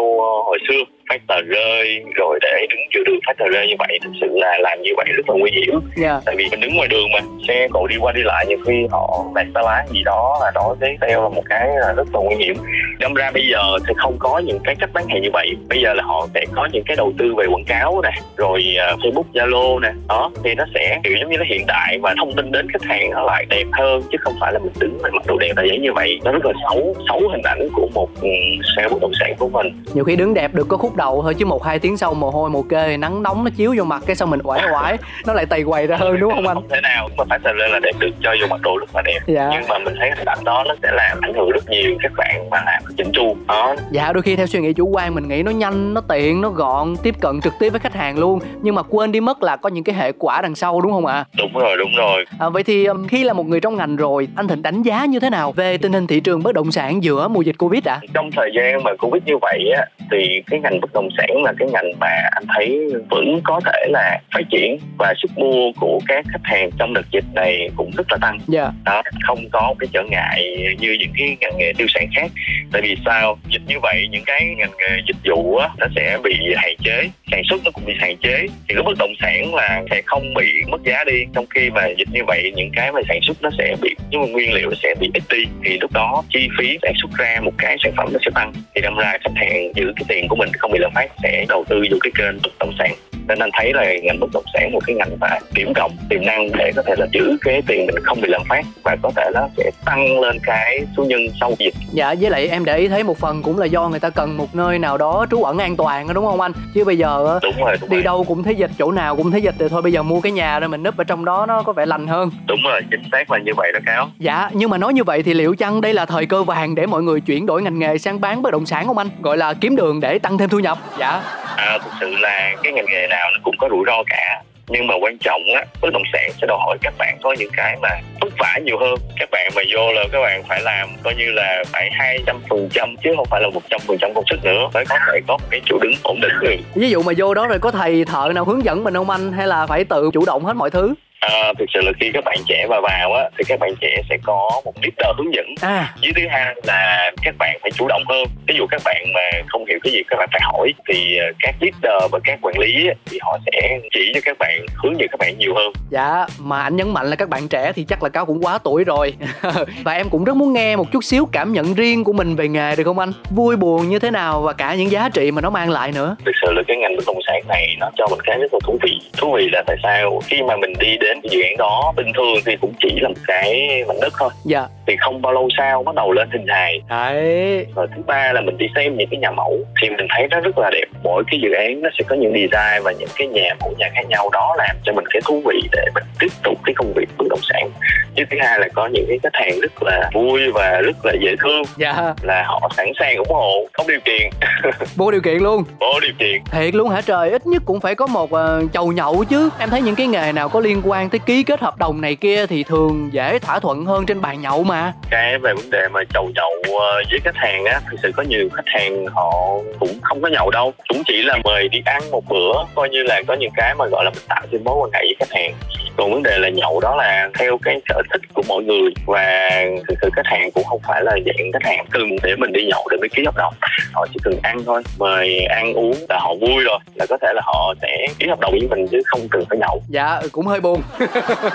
hồi 0.45 0.59
xưa 0.69 0.94
phát 1.09 1.21
tờ 1.29 1.43
rơi 1.43 2.05
rồi 2.15 2.39
để 2.43 2.67
đứng 2.71 2.81
giữa 2.95 3.05
đường 3.07 3.21
phát 3.27 3.39
tờ 3.39 3.45
rơi 3.49 3.67
như 3.67 3.75
vậy 3.79 3.99
thực 4.03 4.11
sự 4.21 4.27
là 4.31 4.59
làm 4.61 4.83
như 4.83 4.91
vậy 4.97 5.07
rất 5.17 5.29
là 5.29 5.35
nguy 5.39 5.51
hiểm. 5.51 5.71
Yeah. 5.73 5.83
Dạ. 5.97 6.21
tại 6.27 6.35
vì 6.37 6.49
mình 6.51 6.61
đứng 6.61 6.75
ngoài 6.75 6.89
đường 6.89 7.09
mà 7.13 7.21
xe 7.49 7.69
cộ 7.71 7.87
đi 7.87 7.97
qua 8.01 8.13
đi 8.13 8.23
lại 8.25 8.47
nhiều 8.49 8.59
khi 8.67 8.87
họ 8.91 9.25
đặt 9.35 9.47
xa 9.55 9.61
lá 9.63 9.85
gì 9.93 10.03
đó 10.05 10.39
là 10.41 10.51
đó 10.55 10.77
giấy 10.81 10.97
teo 11.01 11.23
là 11.23 11.29
một 11.29 11.43
cái 11.49 11.69
là 11.81 11.93
rất 11.93 12.09
là 12.15 12.21
nguy 12.21 12.37
hiểm. 12.45 12.57
Đâm 12.99 13.15
ra 13.15 13.31
bây 13.31 13.49
giờ 13.49 13.63
thì 13.89 13.95
không 13.97 14.17
có 14.19 14.39
những 14.39 14.59
cái 14.65 14.75
cách 14.79 14.91
bán 14.93 15.09
hàng 15.09 15.23
như 15.23 15.31
vậy. 15.33 15.55
Bây 15.69 15.81
giờ 15.83 15.95
là 15.95 16.03
họ 16.03 16.27
sẽ 16.35 16.45
có 16.55 16.69
những 16.73 16.85
cái 16.87 16.97
đầu 16.97 17.13
tư 17.19 17.35
về 17.35 17.47
quảng 17.47 17.65
cáo 17.65 18.01
nè 18.03 18.11
rồi 18.37 18.65
uh, 18.95 19.01
facebook 19.01 19.25
zalo 19.33 19.81
nè. 19.81 19.93
Đó 20.09 20.31
thì 20.45 20.55
nó 20.55 20.65
sẽ 20.75 21.01
kiểu 21.05 21.17
giống 21.21 21.31
như 21.31 21.37
nó 21.39 21.45
hiện 21.49 21.65
đại 21.67 21.99
và 22.03 22.15
thông 22.19 22.33
tin 22.37 22.53
đến 22.53 22.69
khách 22.73 22.83
hàng 22.83 23.11
nó 23.11 23.23
lại 23.23 23.47
đẹp 23.49 23.65
hơn 23.73 24.03
chứ 24.13 24.19
không 24.21 24.35
phải 24.41 24.53
là 24.53 24.59
mình 24.59 24.73
đứng 24.81 24.99
mà 25.03 25.09
mặc 25.13 25.23
đồ 25.27 25.39
đẹp 25.39 25.53
là 25.57 25.63
giấy 25.63 25.79
như 25.79 25.93
vậy 25.93 26.21
nó 26.25 26.33
rất 26.33 26.45
là 26.45 26.53
xấu 26.63 26.95
xấu 27.09 27.29
hình 27.29 27.43
ảnh 27.43 27.69
của 27.75 27.89
một 27.95 28.09
um, 28.23 28.31
sale 28.77 28.89
bất 28.89 29.01
động 29.01 29.13
sản 29.21 29.35
của 29.39 29.49
mình. 29.49 29.83
Nhiều 29.95 30.05
khi 30.05 30.17
đứng 30.17 30.35
đẹp 30.35 30.55
được 30.55 30.67
có 30.69 30.77
khúc 30.77 30.94
đầu 30.97 31.21
thôi 31.23 31.35
chứ 31.35 31.47
một 31.47 31.65
hai 31.65 31.79
tiếng 31.79 31.97
sau 31.97 32.15
mồ 32.15 32.31
hôi 32.31 32.51
mồ 32.51 32.63
kê 32.63 32.97
nắng 32.97 33.23
nóng 33.23 33.45
nó 33.45 33.51
chiếu 33.57 33.75
vô 33.77 33.85
mặt 33.85 34.03
cái 34.07 34.17
xong 34.17 34.31
mình 34.31 34.41
oải 34.45 34.63
oải. 34.73 34.97
Nó 35.27 35.33
lại 35.33 35.47
tầy 35.47 35.65
quầy 35.65 35.87
ra 35.87 35.97
hơn 35.97 36.21
đúng 36.21 36.35
không 36.35 36.47
anh? 36.47 36.55
Không 36.55 36.69
thể 36.69 36.81
nào 36.81 37.09
mà 37.17 37.25
phải 37.29 37.39
lên 37.55 37.71
là 37.71 37.79
đẹp 37.79 37.93
được 37.99 38.11
cho 38.23 38.35
vô 38.41 38.47
mặc 38.51 38.61
đồ 38.63 38.79
rất 38.79 38.95
là 38.95 39.03
đẹp. 39.03 39.19
Dạ. 39.27 39.49
nhưng 39.53 39.69
mà 39.69 39.79
mình 39.79 39.95
thấy 39.99 40.11
hình 40.17 40.29
ảnh 40.29 40.45
đó 40.45 40.65
nó 40.69 40.75
sẽ 40.83 40.89
làm 40.93 41.19
ảnh 41.21 41.35
hưởng 41.35 41.51
rất 41.51 41.69
nhiều 41.69 41.97
các 42.03 42.13
bạn 42.17 42.51
mà 42.51 42.63
làm 42.67 42.83
chỉnh 42.97 43.11
chu. 43.13 43.37
Đó. 43.49 43.75
Dạ 43.91 44.13
đôi 44.13 44.23
khi 44.23 44.37
theo 44.37 44.47
suy 44.47 44.61
nghĩ 44.61 44.73
chủ 44.73 44.87
quan 44.87 45.15
mình 45.15 45.29
nghĩ 45.29 45.43
nó 45.43 45.51
nhanh 45.51 45.95
nó 45.95 46.01
tiện 46.09 46.41
nó 46.41 46.49
gọn 46.49 46.97
tiếp 47.03 47.15
cận 47.21 47.41
trực 47.41 47.53
tiếp 47.61 47.71
với 47.71 47.81
khách 47.81 47.95
hàng 47.95 48.19
luôn. 48.19 48.39
Nhưng 48.63 48.75
mà 48.75 48.83
quên 48.83 49.13
đi 49.13 49.21
mất 49.21 49.43
là 49.43 49.57
có 49.57 49.69
những 49.69 49.85
cái 49.85 49.95
hệ 49.95 50.13
quả 50.19 50.43
đằng 50.43 50.55
sau 50.55 50.81
đúng 50.81 50.93
không 50.93 51.07
ạ? 51.07 51.25
Đúng 51.39 51.53
rồi 51.53 51.77
đúng 51.79 51.97
rồi. 51.97 52.25
À, 52.39 52.49
vậy 52.49 52.63
thì 52.63 52.87
khi 53.09 53.25
là 53.25 53.33
một 53.33 53.47
người 53.47 53.61
trong 53.61 53.77
ngành 53.77 53.97
rồi 53.97 54.29
anh 54.37 54.49
thịnh 54.49 54.63
đánh 54.63 54.83
giá 54.83 55.05
như 55.05 55.21
thế 55.21 55.31
nào 55.31 55.53
về 55.53 55.79
tình 55.79 55.93
hình 55.93 56.07
thị 56.07 56.21
trường 56.21 56.43
bất 56.43 56.55
động 56.55 56.73
sản 56.73 57.03
giữa 57.03 57.29
mùa 57.29 57.43
dịch 57.43 57.59
covid 57.59 57.89
ạ? 57.89 58.01
Trong 58.15 58.31
thời 58.37 58.51
gian 58.57 58.83
mà 58.83 58.91
covid 58.99 59.23
như 59.27 59.35
vậy 59.41 59.71
á 59.77 59.87
thì 60.11 60.43
cái 60.51 60.61
ngành 60.61 60.81
bất 60.85 60.93
động 60.95 61.09
sản 61.19 61.43
là 61.43 61.53
cái 61.59 61.69
ngành 61.73 61.93
mà 62.01 62.29
anh 62.31 62.45
thấy 62.55 62.89
vẫn 63.11 63.41
có 63.45 63.61
thể 63.65 63.87
là 63.89 64.19
phát 64.35 64.43
triển 64.51 64.79
và 64.99 65.15
sức 65.23 65.31
mua 65.37 65.73
của 65.81 66.01
các 66.09 66.25
khách 66.33 66.45
hàng 66.45 66.71
trong 66.79 66.95
đợt 66.95 67.07
dịch 67.13 67.25
này 67.35 67.71
cũng 67.77 67.91
rất 67.97 68.07
là 68.13 68.19
tăng. 68.21 68.39
Yeah. 68.39 68.49
Dạ. 68.49 68.71
đó 68.85 69.03
không 69.23 69.39
có 69.53 69.75
cái 69.79 69.89
trở 69.93 70.03
ngại 70.03 70.57
như 70.79 70.97
những 71.01 71.13
cái 71.19 71.37
ngành 71.41 71.59
nghề 71.59 71.73
tiêu 71.77 71.87
sản 71.95 72.09
khác. 72.17 72.31
Tại 72.73 72.83
vì 72.83 72.97
sao? 73.05 73.39
Dịch 73.49 73.63
như 73.67 73.75
vậy 73.83 74.07
những 74.11 74.25
cái 74.27 74.55
ngành 74.57 74.71
nghề 74.79 75.01
dịch 75.07 75.17
vụ 75.31 75.57
á 75.57 75.69
nó 75.79 75.87
sẽ 75.97 76.19
bị 76.23 76.35
hạn 76.57 76.75
chế 76.85 77.09
sản 77.31 77.43
xuất 77.45 77.61
nó 77.65 77.71
cũng 77.75 77.85
bị 77.85 77.95
hạn 77.99 78.17
chế. 78.17 78.47
Thì 78.69 78.75
cái 78.75 78.83
bất 78.83 78.95
động 78.99 79.13
sản 79.21 79.55
là 79.55 79.83
sẽ 79.91 80.03
không 80.07 80.35
bị 80.35 80.47
mất 80.69 80.83
giá 80.85 81.05
đi. 81.05 81.25
Trong 81.35 81.47
khi 81.55 81.71
mà 81.71 81.87
dịch 81.99 82.09
như 82.13 82.21
vậy 82.27 82.53
những 82.57 82.71
cái 82.77 82.93
mà 82.93 83.01
sản 83.09 83.19
xuất 83.23 83.43
nó 83.43 83.51
sẽ 83.59 83.77
bị 83.83 83.95
nhưng 84.11 84.21
mà 84.21 84.27
nguyên 84.27 84.53
liệu 84.53 84.69
nó 84.69 84.77
sẽ 84.83 84.95
bị 85.01 85.11
ít 85.15 85.23
đi. 85.31 85.45
Thì 85.65 85.79
lúc 85.81 85.93
đó 85.93 86.23
chi 86.31 86.49
phí 86.59 86.79
sản 86.83 86.93
xuất 87.03 87.11
ra 87.19 87.41
một 87.43 87.53
cái 87.59 87.77
sản 87.83 87.93
phẩm 87.97 88.09
nó 88.13 88.19
sẽ 88.25 88.31
tăng. 88.35 88.53
Thì 88.75 88.81
đâm 88.81 88.97
ra 88.97 89.19
khách 89.25 89.35
hàng 89.37 89.73
giữ 89.75 89.93
cái 89.97 90.05
tiền 90.09 90.29
của 90.29 90.37
mình 90.37 90.49
không 90.59 90.73
bị 90.75 90.81
lạm 90.81 90.91
phát 90.95 91.07
sẽ 91.23 91.47
đầu 91.49 91.65
tư 91.69 91.85
vô 91.91 91.97
cái 92.01 92.11
kênh 92.15 92.43
bất 92.43 92.51
động 92.61 92.73
sản 92.79 92.93
nên 93.29 93.39
anh 93.39 93.51
thấy 93.53 93.73
là 93.73 93.85
ngành 94.03 94.21
bất 94.21 94.31
động 94.33 94.45
sản 94.55 94.73
một 94.73 94.81
cái 94.87 94.97
ngành 94.97 95.17
mà 95.21 95.29
điểm 95.55 95.73
cộng 95.75 95.97
tiềm 96.11 96.25
năng 96.27 96.49
để 96.59 96.73
có 96.77 96.83
thể 96.87 96.95
là 96.99 97.07
giữ 97.13 97.37
cái 97.41 97.63
tiền 97.67 97.87
mình 97.87 98.05
không 98.05 98.21
bị 98.21 98.29
lạm 98.29 98.43
phát 98.49 98.65
và 98.85 98.97
có 99.03 99.11
thể 99.17 99.31
nó 99.35 99.49
sẽ 99.57 99.71
tăng 99.85 100.21
lên 100.21 100.39
cái 100.43 100.81
số 100.97 101.05
nhân 101.05 101.21
sau 101.41 101.53
dịch. 101.59 101.75
Dạ 101.93 102.15
với 102.21 102.31
lại 102.31 102.49
em 102.49 102.65
để 102.65 102.77
ý 102.79 102.89
thấy 102.89 103.03
một 103.03 103.19
phần 103.19 103.43
cũng 103.43 103.59
là 103.59 103.67
do 103.67 103.89
người 103.89 104.01
ta 104.01 104.11
cần 104.11 104.37
một 104.37 104.55
nơi 104.55 104.79
nào 104.79 104.99
đó 104.99 105.27
trú 105.31 105.43
ẩn 105.43 105.59
an 105.59 105.77
toàn 105.77 106.15
đúng 106.15 106.27
không 106.27 106.41
anh? 106.41 106.53
Chứ 106.75 106.85
bây 106.85 106.99
giờ 106.99 107.39
đúng 107.43 107.65
rồi, 107.65 107.77
đúng 107.81 107.91
đi 107.91 107.97
rồi. 107.97 108.03
đâu 108.03 108.25
cũng 108.25 108.43
thấy 108.43 108.55
dịch 108.55 108.71
chỗ 108.79 108.93
nào 108.93 109.17
cũng 109.17 109.31
thấy 109.31 109.43
dịch 109.43 109.55
thì 109.59 109.69
thôi 109.69 109.83
bây 109.83 109.93
giờ 109.93 110.03
mua 110.03 110.21
cái 110.21 110.33
nhà 110.33 110.61
rồi 110.61 110.69
mình 110.69 110.83
núp 110.83 110.97
ở 110.97 111.05
trong 111.05 111.25
đó 111.25 111.47
nó 111.47 111.63
có 111.63 111.73
vẻ 111.73 111.87
lành 111.87 112.07
hơn. 112.07 112.31
Đúng 112.47 112.61
rồi 112.65 112.81
chính 112.91 113.03
xác 113.13 113.31
là 113.31 113.39
như 113.39 113.53
vậy 113.57 113.73
đó 113.73 113.81
cáo 113.87 114.09
dạ 114.19 114.51
nhưng 114.53 114.71
mà 114.71 114.79
nói 114.79 114.93
như 114.93 115.05
vậy 115.05 115.23
thì 115.23 115.35
liệu 115.35 115.55
chăng 115.55 115.81
đây 115.81 115.95
là 115.95 116.07
thời 116.07 116.27
cơ 116.27 116.43
vàng 116.43 116.75
để 116.75 116.87
mọi 116.87 117.03
người 117.03 117.21
chuyển 117.21 117.47
đổi 117.47 117.63
ngành 117.63 117.79
nghề 117.79 117.99
sang 117.99 118.21
bán 118.21 118.43
bất 118.43 118.53
động 118.53 118.67
sản 118.67 118.87
không 118.87 118.99
anh? 118.99 119.09
Gọi 119.23 119.37
là 119.37 119.55
kiếm 119.55 119.77
đường 119.77 120.01
để 120.01 120.19
tăng 120.19 120.39
thêm 120.39 120.49
thu 120.49 120.59
nhập. 120.59 120.79
Dạ. 120.99 121.23
À, 121.57 121.79
thực 121.85 121.91
sự 122.01 122.15
là 122.21 122.51
cái 122.63 122.73
ngành 122.73 122.87
nghề 122.87 123.07
nào 123.17 123.31
nó 123.35 123.39
cũng 123.45 123.57
có 123.59 123.69
rủi 123.71 123.85
ro 123.87 124.03
cả. 124.07 124.43
Nhưng 124.69 124.87
mà 124.87 124.95
quan 125.03 125.19
trọng 125.19 125.43
á, 125.55 125.65
bất 125.81 125.91
động 125.93 126.03
sản 126.13 126.31
sẽ 126.41 126.47
đòi 126.47 126.59
hỏi 126.61 126.77
các 126.83 126.95
bạn 126.99 127.19
có 127.23 127.35
những 127.39 127.51
cái 127.57 127.77
mà 127.83 127.89
vất 128.21 128.33
vả 128.39 128.59
nhiều 128.65 128.79
hơn. 128.79 128.95
Các 129.21 129.29
bạn 129.31 129.51
mà 129.57 129.63
vô 129.75 129.93
là 129.93 130.05
các 130.13 130.21
bạn 130.21 130.43
phải 130.49 130.61
làm 130.63 130.89
coi 131.03 131.15
như 131.15 131.31
là 131.31 131.65
phải 131.73 131.91
hai 131.93 132.19
trăm 132.27 132.37
phần 132.51 132.69
trăm 132.73 132.97
chứ 133.03 133.11
không 133.17 133.27
phải 133.31 133.41
là 133.41 133.49
một 133.55 133.63
trăm 133.71 133.81
phần 133.87 133.97
trăm 134.01 134.15
công 134.15 134.25
sức 134.31 134.45
nữa. 134.45 134.69
Mới 134.75 134.85
có 134.89 134.99
thể 135.07 135.21
có 135.29 135.37
một 135.37 135.47
cái 135.51 135.61
chỗ 135.67 135.79
đứng 135.83 135.95
ổn 136.03 136.21
định 136.21 136.33
được. 136.41 136.57
Ví 136.75 136.91
dụ 136.91 137.03
mà 137.03 137.13
vô 137.17 137.35
đó 137.35 137.47
rồi 137.47 137.59
có 137.59 137.71
thầy 137.71 138.05
thợ 138.05 138.33
nào 138.35 138.45
hướng 138.45 138.65
dẫn 138.65 138.85
mình 138.85 138.95
không 138.95 139.11
anh? 139.11 139.33
Hay 139.33 139.47
là 139.47 139.67
phải 139.67 139.85
tự 139.85 140.11
chủ 140.13 140.25
động 140.27 140.45
hết 140.45 140.57
mọi 140.57 140.71
thứ? 140.71 140.95
À, 141.29 141.53
thực 141.59 141.65
sự 141.75 141.81
là 141.81 141.93
khi 142.01 142.11
các 142.15 142.25
bạn 142.25 142.39
trẻ 142.47 142.67
vào 142.69 142.81
vào 142.81 143.13
á 143.13 143.29
thì 143.39 143.45
các 143.49 143.61
bạn 143.61 143.75
trẻ 143.81 144.03
sẽ 144.11 144.17
có 144.23 144.51
một 144.65 144.73
leader 144.83 145.17
hướng 145.19 145.35
dẫn. 145.35 145.47
À. 145.61 145.95
với 146.03 146.13
thứ 146.17 146.23
hai 146.31 146.55
là 146.65 147.11
các 147.23 147.35
bạn 147.39 147.59
phải 147.63 147.71
chủ 147.71 147.89
động 147.89 148.03
hơn. 148.09 148.25
Ví 148.49 148.55
dụ 148.59 148.67
các 148.67 148.81
bạn 148.85 149.13
mà 149.15 149.21
không 149.49 149.67
hiểu 149.67 149.79
cái 149.83 149.93
gì 149.93 150.03
các 150.09 150.17
bạn 150.17 150.29
phải 150.33 150.41
hỏi 150.45 150.73
thì 150.89 151.17
ờ, 151.17 151.27
các 151.39 151.55
leader 151.61 152.11
và 152.13 152.19
các 152.25 152.39
quản 152.43 152.59
lý 152.59 152.89
thì 153.07 153.19
họ 153.23 153.39
sẽ 153.47 153.79
chỉ 153.93 154.13
cho 154.15 154.21
các 154.25 154.39
bạn 154.39 154.67
hướng 154.83 154.99
dẫn 154.99 155.09
các 155.11 155.19
bạn 155.19 155.39
nhiều 155.39 155.55
hơn. 155.55 155.73
Dạ 155.91 156.27
mà 156.39 156.63
anh 156.63 156.77
nhấn 156.77 156.95
mạnh 156.95 157.07
là 157.07 157.17
các 157.17 157.29
bạn 157.29 157.49
trẻ 157.49 157.73
thì 157.75 157.85
chắc 157.89 158.03
là 158.03 158.09
cáo 158.09 158.27
cũng 158.27 158.45
quá 158.45 158.59
tuổi 158.65 158.85
rồi. 158.85 159.15
Và 159.85 159.93
em 159.93 160.11
cũng 160.11 160.25
rất 160.25 160.37
muốn 160.37 160.53
nghe 160.53 160.77
một 160.77 160.93
chút 160.93 161.05
xíu 161.05 161.29
cảm 161.33 161.53
nhận 161.53 161.75
riêng 161.75 162.05
của 162.05 162.13
mình 162.13 162.37
về 162.37 162.49
nghề 162.49 162.77
được 162.77 162.85
không 162.85 162.99
anh? 162.99 163.13
Vui 163.31 163.57
buồn 163.57 163.89
như 163.89 163.99
thế 163.99 164.11
nào 164.11 164.41
và 164.41 164.53
cả 164.53 164.75
những 164.75 164.91
giá 164.91 165.09
trị 165.09 165.31
mà 165.31 165.41
nó 165.41 165.51
mang 165.51 165.71
lại 165.71 165.93
nữa? 165.93 166.17
Thực 166.25 166.35
sự 166.43 166.53
là 166.53 166.63
cái 166.69 166.77
ngành 166.77 166.97
bất 166.97 167.05
động 167.07 167.19
sản 167.27 167.41
này 167.49 167.77
nó 167.81 167.91
cho 167.97 168.07
mình 168.11 168.21
cái 168.25 168.39
rất 168.39 168.55
là 168.55 168.59
thú 168.65 168.79
vị. 168.83 169.01
Thú 169.17 169.33
vị 169.37 169.49
là 169.53 169.63
tại 169.67 169.77
sao? 169.83 170.21
Khi 170.27 170.43
mà 170.49 170.57
mình 170.57 170.73
đi 170.79 170.97
đến 171.01 171.14
cái 171.23 171.31
dự 171.31 171.41
án 171.43 171.57
đó 171.59 171.93
bình 171.97 172.13
thường 172.15 172.35
thì 172.47 172.57
cũng 172.61 172.73
chỉ 172.81 173.01
là 173.01 173.09
một 173.09 173.15
cái 173.27 173.83
mảnh 173.89 174.01
đất 174.01 174.13
thôi. 174.19 174.31
Dạ. 174.45 174.67
Thì 174.87 174.97
không 175.01 175.23
bao 175.23 175.33
lâu 175.33 175.49
sau 175.59 175.83
bắt 175.83 175.95
đầu 175.95 176.13
lên 176.13 176.29
hình 176.33 176.47
hài. 176.49 176.81
Đấy. 176.89 177.67
Và 177.75 177.87
thứ 177.97 178.03
ba 178.07 178.33
là 178.33 178.41
mình 178.41 178.59
đi 178.59 178.67
xem 178.75 178.97
những 178.97 179.09
cái 179.11 179.19
nhà 179.21 179.31
mẫu. 179.31 179.59
Thì 179.83 179.91
mình 179.91 180.07
thấy 180.11 180.29
nó 180.31 180.41
rất 180.41 180.59
là 180.59 180.71
đẹp. 180.71 180.85
Mỗi 181.03 181.23
cái 181.31 181.41
dự 181.43 181.51
án 181.53 181.83
nó 181.83 181.91
sẽ 181.99 182.05
có 182.09 182.17
những 182.17 182.33
design 182.33 182.83
và 182.85 182.93
những 182.93 183.09
cái 183.17 183.27
nhà 183.27 183.55
mẫu 183.61 183.75
nhà 183.79 183.89
khác 183.95 184.07
nhau. 184.09 184.29
Đó 184.33 184.55
làm 184.59 184.77
cho 184.85 184.93
mình 184.93 185.05
cái 185.11 185.23
thú 185.25 185.43
vị 185.45 185.61
để 185.73 185.85
mình 185.95 186.05
tiếp 186.21 186.33
tục 186.43 186.59
cái 186.65 186.75
công 186.77 186.93
việc 186.97 187.09
bất 187.19 187.27
động 187.31 187.41
sản. 187.43 187.71
Chứ 188.17 188.25
thứ 188.31 188.37
hai 188.41 188.59
là 188.59 188.69
có 188.75 188.87
những 188.87 189.05
cái 189.09 189.19
khách 189.23 189.35
hàng 189.35 189.61
rất 189.61 189.83
là 189.83 190.11
vui 190.15 190.41
và 190.55 190.81
rất 190.81 190.97
là 191.05 191.13
dễ 191.21 191.35
thương. 191.41 191.63
Dạ. 191.77 192.15
Là 192.23 192.45
họ 192.47 192.71
sẵn 192.77 192.87
sàng 192.99 193.17
ủng 193.17 193.31
hộ 193.31 193.67
không 193.73 193.87
điều 193.89 194.01
kiện. 194.05 194.31
Vô 194.97 195.11
điều 195.11 195.21
kiện 195.21 195.39
luôn. 195.39 195.65
Vô 195.81 196.01
điều 196.03 196.13
kiện. 196.19 196.43
Thiệt 196.53 196.75
luôn 196.75 196.89
hả 196.89 197.01
trời? 197.01 197.31
Ít 197.31 197.47
nhất 197.47 197.63
cũng 197.67 197.81
phải 197.81 197.95
có 197.95 198.07
một 198.07 198.31
uh, 198.33 198.73
chầu 198.73 198.93
nhậu 198.93 199.25
chứ. 199.25 199.51
Em 199.59 199.71
thấy 199.71 199.83
những 199.83 199.95
cái 199.95 200.07
nghề 200.07 200.33
nào 200.33 200.49
có 200.49 200.61
liên 200.61 200.83
quan 200.85 201.04
tới 201.11 201.19
ký 201.19 201.43
kết 201.43 201.61
hợp 201.61 201.79
đồng 201.79 202.01
này 202.01 202.15
kia 202.15 202.47
thì 202.47 202.63
thường 202.63 203.09
dễ 203.13 203.39
thỏa 203.39 203.59
thuận 203.59 203.85
hơn 203.85 204.07
trên 204.07 204.21
bàn 204.21 204.41
nhậu 204.41 204.65
mà. 204.65 204.93
Cái 205.11 205.39
về 205.39 205.55
vấn 205.55 205.71
đề 205.71 205.89
mà 205.89 206.01
chầu 206.15 206.31
nhậu 206.35 206.79
ờ, 206.79 207.03
với 207.11 207.21
khách 207.25 207.37
hàng 207.37 207.65
á 207.65 207.81
thực 207.91 207.97
sự 208.03 208.13
có 208.17 208.23
nhiều 208.23 208.49
khách 208.53 208.67
hàng 208.67 209.07
họ 209.07 209.33
cũng 209.81 209.99
không 210.03 210.23
có 210.23 210.29
nhậu 210.29 210.51
đâu. 210.51 210.73
Cũng 210.89 211.03
chỉ 211.07 211.23
là 211.23 211.39
mời 211.45 211.69
đi 211.69 211.83
ăn 211.85 212.11
một 212.11 212.23
bữa 212.29 212.65
coi 212.75 212.89
như 212.89 213.03
là 213.03 213.23
có 213.27 213.35
những 213.35 213.51
cái 213.57 213.75
mà 213.75 213.85
gọi 213.87 214.05
là 214.05 214.11
mình 214.11 214.25
tạo 214.29 214.43
thêm 214.53 214.65
mối 214.65 214.77
quan 214.77 214.91
hệ 214.93 215.01
với 215.01 215.15
khách 215.19 215.39
hàng. 215.39 215.55
Còn 215.97 216.13
vấn 216.13 216.23
đề 216.23 216.39
là 216.39 216.49
nhậu 216.49 216.81
đó 216.81 216.97
là 216.97 217.29
theo 217.39 217.59
cái 217.63 217.81
sở 217.89 218.03
thích 218.13 218.21
của 218.35 218.43
mọi 218.49 218.63
người 218.63 218.91
và 219.07 219.51
thực 219.89 219.95
sự 220.03 220.11
khách 220.17 220.27
hàng 220.27 220.51
cũng 220.55 220.65
không 220.65 220.81
phải 220.89 221.03
là 221.05 221.13
dạng 221.27 221.53
khách 221.53 221.63
hàng 221.65 221.87
cần 221.91 222.03
để 222.23 222.37
mình 222.37 222.53
đi 222.53 222.65
nhậu 222.65 222.89
để 222.91 222.97
mới 223.01 223.09
ký 223.09 223.25
hợp 223.25 223.37
đồng. 223.37 223.55
Họ 223.93 224.07
chỉ 224.13 224.21
cần 224.23 224.35
ăn 224.43 224.65
thôi 224.67 224.83
mời 224.99 225.45
ăn 225.45 225.75
uống 225.75 225.95
là 226.09 226.19
họ 226.21 226.35
vui 226.41 226.65
rồi 226.65 226.79
là 226.95 227.07
có 227.09 227.19
thể 227.23 227.29
là 227.35 227.43
họ 227.45 227.75
sẽ 227.83 228.07
ký 228.19 228.27
hợp 228.29 228.41
đồng 228.41 228.53
với 228.53 228.69
mình 228.71 228.87
chứ 228.89 229.03
không 229.05 229.21
cần 229.31 229.45
phải 229.49 229.59
nhậu. 229.59 229.83
Dạ 229.89 230.21
cũng 230.33 230.47
hơi 230.47 230.61
buồn 230.61 230.83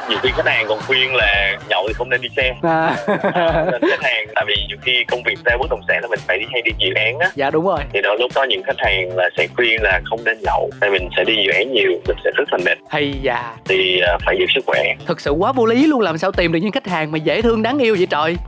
nhiều 0.10 0.20
khi 0.22 0.30
khách 0.36 0.46
hàng 0.46 0.66
còn 0.68 0.80
khuyên 0.88 1.16
là 1.16 1.58
nhậu 1.70 1.88
thì 1.88 1.94
không 1.94 2.10
nên 2.10 2.22
đi 2.22 2.30
xe. 2.38 2.56
À. 2.62 2.96
à, 3.34 3.66
nên 3.72 3.82
khách 3.90 4.04
hàng 4.04 4.28
tại 4.36 4.46
vì 4.48 4.56
nhiều 4.68 4.78
khi 4.82 5.04
công 5.08 5.24
việc 5.24 5.36
sale 5.46 5.58
bất 5.58 5.70
động 5.70 5.82
sản 5.88 6.02
là 6.02 6.08
mình 6.08 6.20
phải 6.28 6.40
đi 6.40 6.46
hay 6.52 6.62
đi 6.62 6.72
dự 6.78 6.94
án 6.96 7.20
á. 7.20 7.30
Dạ 7.36 7.52
đúng 7.52 7.66
rồi. 7.66 7.80
Thì 7.94 8.02
đôi 8.02 8.18
lúc 8.20 8.32
có 8.36 8.44
những 8.44 8.64
khách 8.64 8.78
hàng 8.78 9.18
là 9.18 9.30
sẽ 9.38 9.48
khuyên 9.56 9.82
là 9.82 10.02
không 10.06 10.24
nên 10.24 10.38
nhậu 10.42 10.70
tại 10.82 10.90
mình 10.90 11.10
sẽ 11.18 11.24
đi 11.24 11.36
dự 11.46 11.52
án 11.52 11.74
nhiều 11.74 11.92
mình 12.08 12.18
sẽ 12.24 12.32
rất 12.36 12.44
là 12.52 12.58
mệt. 12.66 12.78
Hay 12.90 13.14
dạ. 13.22 13.54
Thì 13.66 14.02
uh, 14.16 14.22
phải 14.26 14.36
giữ 14.40 14.46
sức 14.56 14.64
khỏe. 14.66 14.96
Thực 15.06 15.22
sự 15.22 15.32
quá 15.32 15.52
vô 15.52 15.66
lý 15.66 15.88
luôn 15.88 16.02
làm 16.02 16.18
sao 16.18 16.32
tìm 16.32 16.52
được 16.52 16.60
những 16.60 16.72
khách 16.72 16.88
hàng 16.88 17.12
mà 17.12 17.18
dễ 17.18 17.42
thương 17.42 17.62
đáng 17.62 17.80
yêu 17.80 17.96
vậy 17.96 18.08
trời? 18.10 18.36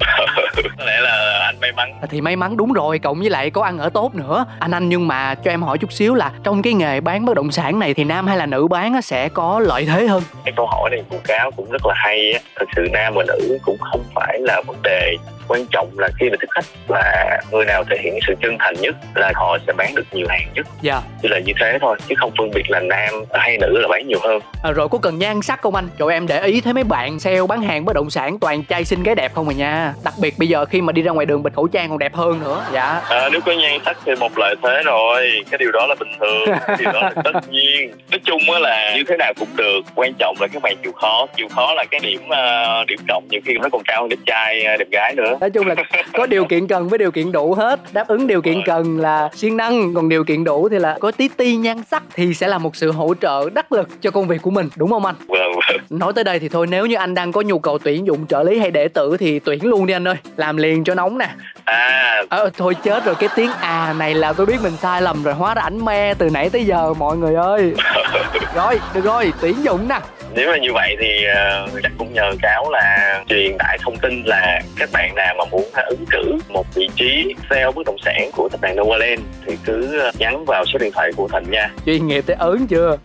Có 0.77 0.85
lẽ 0.85 1.01
là 1.01 1.39
anh 1.45 1.59
may 1.61 1.71
mắn. 1.71 1.93
À, 2.01 2.07
thì 2.09 2.21
may 2.21 2.35
mắn 2.35 2.57
đúng 2.57 2.73
rồi 2.73 2.99
cộng 2.99 3.19
với 3.19 3.29
lại 3.29 3.49
có 3.49 3.63
ăn 3.63 3.77
ở 3.77 3.89
tốt 3.89 4.15
nữa. 4.15 4.45
Anh 4.59 4.71
anh 4.71 4.89
nhưng 4.89 5.07
mà 5.07 5.35
cho 5.35 5.51
em 5.51 5.61
hỏi 5.61 5.77
chút 5.77 5.91
xíu 5.91 6.15
là 6.15 6.31
trong 6.43 6.61
cái 6.61 6.73
nghề 6.73 7.01
bán 7.01 7.25
bất 7.25 7.33
động 7.33 7.51
sản 7.51 7.79
này 7.79 7.93
thì 7.93 8.03
nam 8.03 8.27
hay 8.27 8.37
là 8.37 8.45
nữ 8.45 8.67
bán 8.67 9.01
sẽ 9.01 9.29
có 9.29 9.59
lợi 9.59 9.85
thế 9.85 10.07
hơn? 10.07 10.23
Cái 10.45 10.53
câu 10.57 10.67
hỏi 10.71 10.89
này 10.89 11.03
của 11.09 11.19
cáo 11.23 11.51
cũng 11.51 11.71
rất 11.71 11.85
là 11.85 11.93
hay 11.97 12.31
á. 12.33 12.39
Thực 12.59 12.69
sự 12.75 12.87
nam 12.91 13.13
và 13.15 13.23
nữ 13.27 13.57
cũng 13.65 13.77
không 13.91 14.03
phải 14.15 14.39
là 14.39 14.61
vấn 14.67 14.77
đề 14.83 15.15
quan 15.51 15.65
trọng 15.71 15.89
là 15.97 16.09
khi 16.19 16.29
mà 16.29 16.35
thích 16.41 16.49
khách 16.55 16.65
là 16.87 17.39
người 17.51 17.65
nào 17.65 17.83
thể 17.89 17.97
hiện 18.03 18.19
sự 18.27 18.33
chân 18.41 18.57
thành 18.59 18.75
nhất 18.81 18.95
là 19.15 19.31
họ 19.35 19.57
sẽ 19.67 19.73
bán 19.73 19.95
được 19.95 20.03
nhiều 20.11 20.27
hàng 20.29 20.47
nhất. 20.55 20.67
Dạ. 20.81 20.93
Yeah. 20.93 21.03
chỉ 21.21 21.27
là 21.27 21.39
như 21.39 21.53
thế 21.59 21.77
thôi 21.81 21.97
chứ 22.09 22.15
không 22.17 22.31
phân 22.37 22.51
biệt 22.51 22.69
là 22.69 22.79
nam 22.79 23.23
hay 23.33 23.57
nữ 23.57 23.77
là 23.81 23.87
bán 23.87 24.07
nhiều 24.07 24.19
hơn. 24.23 24.39
À, 24.63 24.71
rồi 24.71 24.87
có 24.87 24.97
cần 24.97 25.19
nhan 25.19 25.41
sắc 25.41 25.61
không 25.61 25.75
anh? 25.75 25.87
Chỗ 25.99 26.07
em 26.07 26.27
để 26.27 26.41
ý 26.45 26.61
thấy 26.61 26.73
mấy 26.73 26.83
bạn 26.83 27.19
sale 27.19 27.41
bán 27.49 27.61
hàng 27.61 27.85
bất 27.85 27.93
động 27.93 28.09
sản 28.09 28.39
toàn 28.39 28.63
trai 28.63 28.85
xinh 28.85 29.03
gái 29.03 29.15
đẹp 29.15 29.33
không 29.33 29.47
mà 29.47 29.53
nha? 29.53 29.93
Đặc 30.03 30.13
biệt 30.21 30.33
bây 30.39 30.47
giờ 30.47 30.65
khi 30.65 30.81
mà 30.81 30.93
đi 30.93 31.01
ra 31.01 31.11
ngoài 31.11 31.25
đường 31.25 31.43
bịt 31.43 31.53
khẩu 31.53 31.67
trang 31.67 31.89
còn 31.89 31.99
đẹp 31.99 32.15
hơn 32.15 32.39
nữa. 32.43 32.65
Dạ. 32.73 33.01
À, 33.09 33.29
nếu 33.31 33.41
có 33.41 33.51
nhan 33.51 33.79
sắc 33.85 33.97
thì 34.05 34.15
một 34.15 34.37
lợi 34.37 34.55
thế 34.63 34.81
rồi. 34.85 35.31
Cái 35.51 35.57
điều 35.57 35.71
đó 35.71 35.85
là 35.87 35.95
bình 35.99 36.11
thường 36.19 36.57
cái 36.67 36.77
điều 36.79 36.91
đó 36.91 37.01
là 37.01 37.21
tất 37.23 37.31
nhiên. 37.49 37.91
Nói 38.11 38.19
chung 38.23 38.41
á 38.53 38.59
là 38.59 38.95
như 38.95 39.03
thế 39.07 39.17
nào 39.17 39.33
cũng 39.39 39.49
được 39.55 39.81
quan 39.95 40.13
trọng 40.19 40.35
là 40.39 40.47
các 40.47 40.61
bạn 40.61 40.75
chịu 40.83 40.91
khó. 40.91 41.27
Chịu 41.37 41.47
khó 41.55 41.73
là 41.73 41.83
cái 41.91 41.99
điểm 41.99 42.21
uh, 42.25 42.87
điểm 42.87 42.99
cộng 43.07 43.23
nhiều 43.29 43.41
khi 43.45 43.53
nó 43.61 43.69
còn 43.71 43.81
cao 43.85 44.01
hơn 44.01 44.09
đẹp 44.09 44.17
trai 44.25 44.63
đẹp 44.79 44.87
gái 44.91 45.13
nữa 45.15 45.37
nói 45.41 45.49
chung 45.49 45.67
là 45.67 45.75
có 46.13 46.25
điều 46.25 46.45
kiện 46.45 46.67
cần 46.67 46.89
với 46.89 46.99
điều 46.99 47.11
kiện 47.11 47.31
đủ 47.31 47.53
hết. 47.53 47.79
Đáp 47.93 48.07
ứng 48.07 48.27
điều 48.27 48.41
kiện 48.41 48.61
cần 48.65 48.99
là 48.99 49.29
siêng 49.35 49.57
năng 49.57 49.93
còn 49.93 50.09
điều 50.09 50.23
kiện 50.23 50.43
đủ 50.43 50.69
thì 50.69 50.79
là 50.79 50.97
có 50.99 51.11
tí 51.11 51.27
ti 51.27 51.55
nhan 51.55 51.83
sắc 51.91 52.03
thì 52.13 52.33
sẽ 52.33 52.47
là 52.47 52.57
một 52.57 52.75
sự 52.75 52.91
hỗ 52.91 53.13
trợ 53.21 53.49
đắc 53.49 53.71
lực 53.71 54.01
cho 54.01 54.11
công 54.11 54.27
việc 54.27 54.41
của 54.41 54.51
mình 54.51 54.69
đúng 54.75 54.89
không 54.89 55.05
anh? 55.05 55.15
Vâng 55.27 55.51
vâng. 55.53 55.81
Nói 55.89 56.13
tới 56.13 56.23
đây 56.23 56.39
thì 56.39 56.49
thôi 56.49 56.67
nếu 56.67 56.85
như 56.85 56.95
anh 56.95 57.13
đang 57.13 57.31
có 57.31 57.41
nhu 57.41 57.59
cầu 57.59 57.77
tuyển 57.77 58.07
dụng 58.07 58.27
trợ 58.27 58.43
lý 58.43 58.59
hay 58.59 58.71
đệ 58.71 58.87
tử 58.87 59.17
thì 59.19 59.39
tuyển 59.39 59.65
luôn 59.65 59.85
đi 59.85 59.93
anh 59.93 60.07
ơi. 60.07 60.15
Làm 60.37 60.57
liền 60.57 60.83
cho 60.83 60.95
nóng 60.95 61.17
nè. 61.17 61.29
À. 61.65 62.23
Ờ 62.29 62.49
thôi 62.57 62.75
chết 62.83 63.05
rồi 63.05 63.15
cái 63.15 63.29
tiếng 63.35 63.49
à 63.61 63.93
này 63.99 64.13
là 64.13 64.33
tôi 64.33 64.45
biết 64.45 64.57
mình 64.63 64.73
sai 64.81 65.01
lầm 65.01 65.23
rồi 65.23 65.33
hóa 65.33 65.53
ra 65.53 65.61
ảnh 65.61 65.85
me 65.85 66.13
từ 66.13 66.29
nãy 66.29 66.49
tới 66.49 66.65
giờ 66.65 66.93
mọi 66.93 67.17
người 67.17 67.35
ơi 67.35 67.73
rồi 68.55 68.79
được 68.93 69.03
rồi 69.03 69.33
tuyển 69.41 69.55
dụng 69.63 69.87
nè. 69.87 69.99
Nếu 70.33 70.51
mà 70.51 70.57
như 70.57 70.73
vậy 70.73 70.95
thì 70.99 71.25
uh, 71.27 71.83
chắc 71.83 71.91
cũng 71.97 72.13
nhờ 72.13 72.31
cáo 72.41 72.71
là 72.71 73.19
truyền 73.27 73.57
tải 73.57 73.77
thông 73.81 73.97
tin 73.97 74.23
là 74.23 74.61
các 74.75 74.89
bạn 74.93 75.15
nào 75.15 75.35
mà 75.37 75.43
muốn 75.51 75.63
ứng 75.89 76.05
cử 76.11 76.37
một 76.49 76.65
vị 76.75 76.89
trí 76.95 77.35
sale 77.49 77.71
bất 77.75 77.85
động 77.85 77.97
sản 78.05 78.29
của 78.33 78.49
tập 78.51 78.61
đoàn 78.61 78.75
Novaland 78.75 79.19
thì 79.45 79.57
cứ 79.65 79.99
ờ, 79.99 80.11
nhắn 80.19 80.45
vào 80.45 80.65
số 80.65 80.79
điện 80.79 80.91
thoại 80.91 81.11
của 81.15 81.27
Thịnh 81.27 81.51
nha. 81.51 81.69
Chuyên 81.85 82.07
nghiệp 82.07 82.23
tới 82.27 82.35
ớn 82.39 82.67
chưa? 82.67 82.97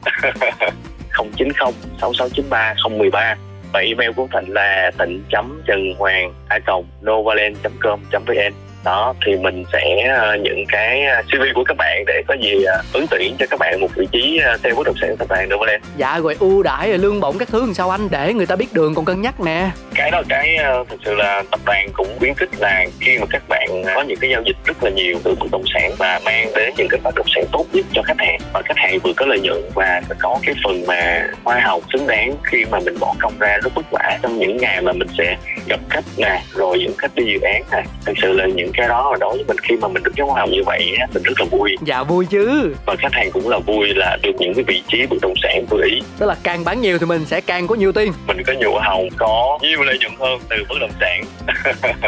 090 1.36 1.72
6693 2.00 2.74
013 2.90 3.36
và 3.72 3.80
email 3.80 4.10
của 4.16 4.28
Thịnh 4.32 4.52
là 4.54 4.90
thịnh 4.98 5.22
trần 5.66 5.94
hoàng 5.98 6.34
a 6.48 6.58
novaland 7.02 7.56
com 7.80 8.00
vn 8.12 8.52
đó 8.86 9.14
thì 9.26 9.36
mình 9.36 9.64
sẽ 9.72 10.14
uh, 10.34 10.40
những 10.40 10.64
cái 10.68 11.04
ờ, 11.04 11.22
CV 11.22 11.42
của 11.54 11.64
các 11.64 11.76
bạn 11.76 12.04
để 12.06 12.22
có 12.26 12.34
gì 12.34 12.54
uh, 12.56 12.92
ứng 12.92 13.06
tuyển 13.10 13.36
cho 13.38 13.46
các 13.50 13.60
bạn 13.60 13.80
một 13.80 13.88
vị 13.96 14.06
trí 14.12 14.40
sale 14.62 14.74
bất 14.74 14.86
động 14.86 14.94
sản 15.00 15.16
tập 15.16 15.28
đoàn 15.28 15.48
Novaland. 15.48 15.84
Dạ 15.96 16.18
rồi 16.18 16.36
ưu 16.40 16.62
đãi 16.62 16.88
rồi 16.88 16.98
lương 16.98 17.20
bổng 17.20 17.38
các 17.38 17.48
thứ 17.48 17.60
làm 17.60 17.74
sao 17.74 17.90
anh 17.90 18.08
để 18.10 18.34
người 18.34 18.46
ta 18.46 18.56
biết 18.56 18.72
đường 18.72 18.94
còn 18.94 19.04
cân 19.04 19.22
nhắc 19.22 19.40
nè. 19.40 19.70
Cái 19.94 20.10
đó 20.10 20.22
cái 20.28 20.58
thực 20.90 21.00
sự 21.04 21.14
là 21.14 21.42
tập 21.50 21.60
đoàn 21.66 21.88
cũng 21.92 22.08
khuyến 22.18 22.34
khích 22.34 22.50
là 22.58 22.86
khi 23.00 23.18
mà 23.18 23.26
các 23.30 23.42
bạn 23.48 23.68
có 23.94 24.02
những 24.02 24.18
cái 24.20 24.30
giao 24.30 24.42
dịch 24.42 24.56
rất 24.64 24.84
là 24.84 24.90
nhiều 24.90 25.16
từ 25.24 25.34
bất 25.40 25.46
động 25.52 25.64
sản 25.74 25.92
và 25.98 26.20
mang 26.24 26.48
đến 26.54 26.74
những 26.76 26.88
cái 26.90 27.00
bất 27.04 27.14
động 27.14 27.26
sản 27.34 27.44
tốt 27.52 27.66
nhất 27.72 27.86
cho 27.92 28.02
khách 28.02 28.18
hàng 28.18 28.38
và 28.52 28.62
khách 28.64 28.76
hàng 28.76 28.98
vừa 28.98 29.12
có 29.16 29.26
lợi 29.26 29.40
nhuận 29.40 29.62
và 29.74 30.00
có 30.18 30.38
cái 30.42 30.54
phần 30.64 30.86
mà 30.86 31.26
hoa 31.44 31.60
hồng 31.60 31.82
xứng 31.92 32.06
đáng 32.06 32.34
khi 32.44 32.64
mà 32.70 32.80
mình 32.80 32.98
bỏ 33.00 33.14
công 33.20 33.32
ra 33.38 33.58
rất 33.62 33.74
vất 33.74 33.90
vả 33.90 34.18
trong 34.22 34.38
những 34.38 34.56
ngày 34.56 34.82
mà 34.82 34.92
mình 34.92 35.08
sẽ 35.18 35.36
gặp 35.68 35.80
khách 35.90 36.04
nè 36.16 36.42
rồi 36.54 36.78
những 36.78 36.94
khách 36.98 37.14
đi 37.14 37.24
dự 37.24 37.40
án 37.40 37.62
nè 37.72 37.82
thực 38.06 38.14
sự 38.22 38.32
là 38.32 38.46
những 38.46 38.72
cái 38.76 38.88
đó 38.88 39.16
đối 39.20 39.36
với 39.36 39.44
mình 39.48 39.56
khi 39.62 39.76
mà 39.76 39.88
mình 39.88 40.02
được 40.02 40.12
hoa 40.18 40.40
hồng 40.40 40.50
như 40.50 40.62
vậy 40.66 40.96
mình 41.14 41.22
rất 41.22 41.40
là 41.40 41.46
vui. 41.50 41.76
Dạ 41.82 42.02
vui 42.02 42.26
chứ. 42.26 42.74
Và 42.86 42.96
khách 42.98 43.12
hàng 43.12 43.30
cũng 43.32 43.48
là 43.48 43.58
vui 43.58 43.88
là 43.94 44.18
được 44.22 44.32
những 44.38 44.54
cái 44.54 44.64
vị 44.64 44.82
trí 44.88 45.06
bất 45.06 45.16
động 45.22 45.34
sản 45.42 45.64
vừa 45.70 45.82
ý. 45.84 46.00
Tức 46.18 46.26
là 46.26 46.36
càng 46.42 46.64
bán 46.64 46.80
nhiều 46.80 46.98
thì 46.98 47.06
mình 47.06 47.24
sẽ 47.24 47.40
càng 47.40 47.66
có 47.66 47.74
nhiều 47.74 47.92
tiền. 47.92 48.12
Mình 48.26 48.42
có 48.46 48.52
nhiều 48.52 48.72
hồng 48.82 49.08
có 49.16 49.58
nhiều 49.62 49.82
lợi 49.82 49.98
nhuận 50.00 50.12
hơn 50.20 50.40
từ 50.48 50.56
bất 50.68 50.76
động 50.80 50.90
sản. 51.00 51.24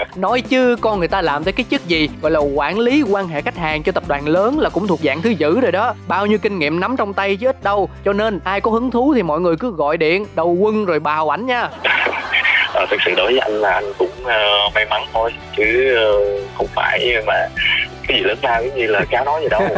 Nói 0.17 0.41
chứ 0.41 0.77
con 0.81 0.99
người 0.99 1.09
ta 1.09 1.23
làm 1.23 1.45
tới 1.45 1.53
cái 1.53 1.67
chức 1.71 1.89
gì 1.89 2.09
gọi 2.23 2.31
là 2.31 2.41
quản 2.41 2.79
lý 2.79 3.03
quan 3.03 3.29
hệ 3.29 3.43
khách 3.43 3.57
hàng 3.57 3.83
cho 3.83 3.93
tập 3.93 4.05
đoàn 4.09 4.29
lớn 4.29 4.59
là 4.59 4.71
cũng 4.71 4.87
thuộc 4.87 5.01
dạng 5.01 5.23
thứ 5.23 5.31
dữ 5.31 5.61
rồi 5.61 5.73
đó. 5.73 5.95
Bao 6.09 6.27
nhiêu 6.27 6.39
kinh 6.39 6.59
nghiệm 6.59 6.81
nắm 6.81 6.97
trong 6.97 7.15
tay 7.15 7.37
chứ 7.37 7.47
ít 7.47 7.63
đâu. 7.63 7.91
Cho 8.05 8.13
nên 8.13 8.41
ai 8.45 8.61
có 8.61 8.71
hứng 8.71 8.91
thú 8.91 9.13
thì 9.15 9.23
mọi 9.23 9.41
người 9.41 9.57
cứ 9.57 9.71
gọi 9.71 9.97
điện 9.97 10.27
đầu 10.35 10.53
quân 10.53 10.85
rồi 10.85 11.01
bào 11.01 11.35
ảnh 11.35 11.47
nha 11.47 11.69
à, 12.75 12.87
thực 12.91 13.01
sự 13.05 13.15
đối 13.17 13.27
với 13.27 13.39
anh 13.39 13.53
là 13.53 13.71
anh 13.71 13.93
cũng 13.99 14.11
uh, 14.21 14.75
may 14.75 14.87
mắn 14.91 15.03
thôi 15.13 15.35
chứ 15.57 15.97
uh, 16.09 16.43
không 16.57 16.67
phải 16.75 17.17
mà 17.27 17.49
cái 18.09 18.19
gì 18.19 18.25
lớn 18.25 18.39
lao 18.43 18.61
cái 18.61 18.71
gì 18.77 18.87
là 18.87 19.05
cáo 19.11 19.25
nói 19.25 19.41
gì 19.43 19.49
đâu. 19.49 19.63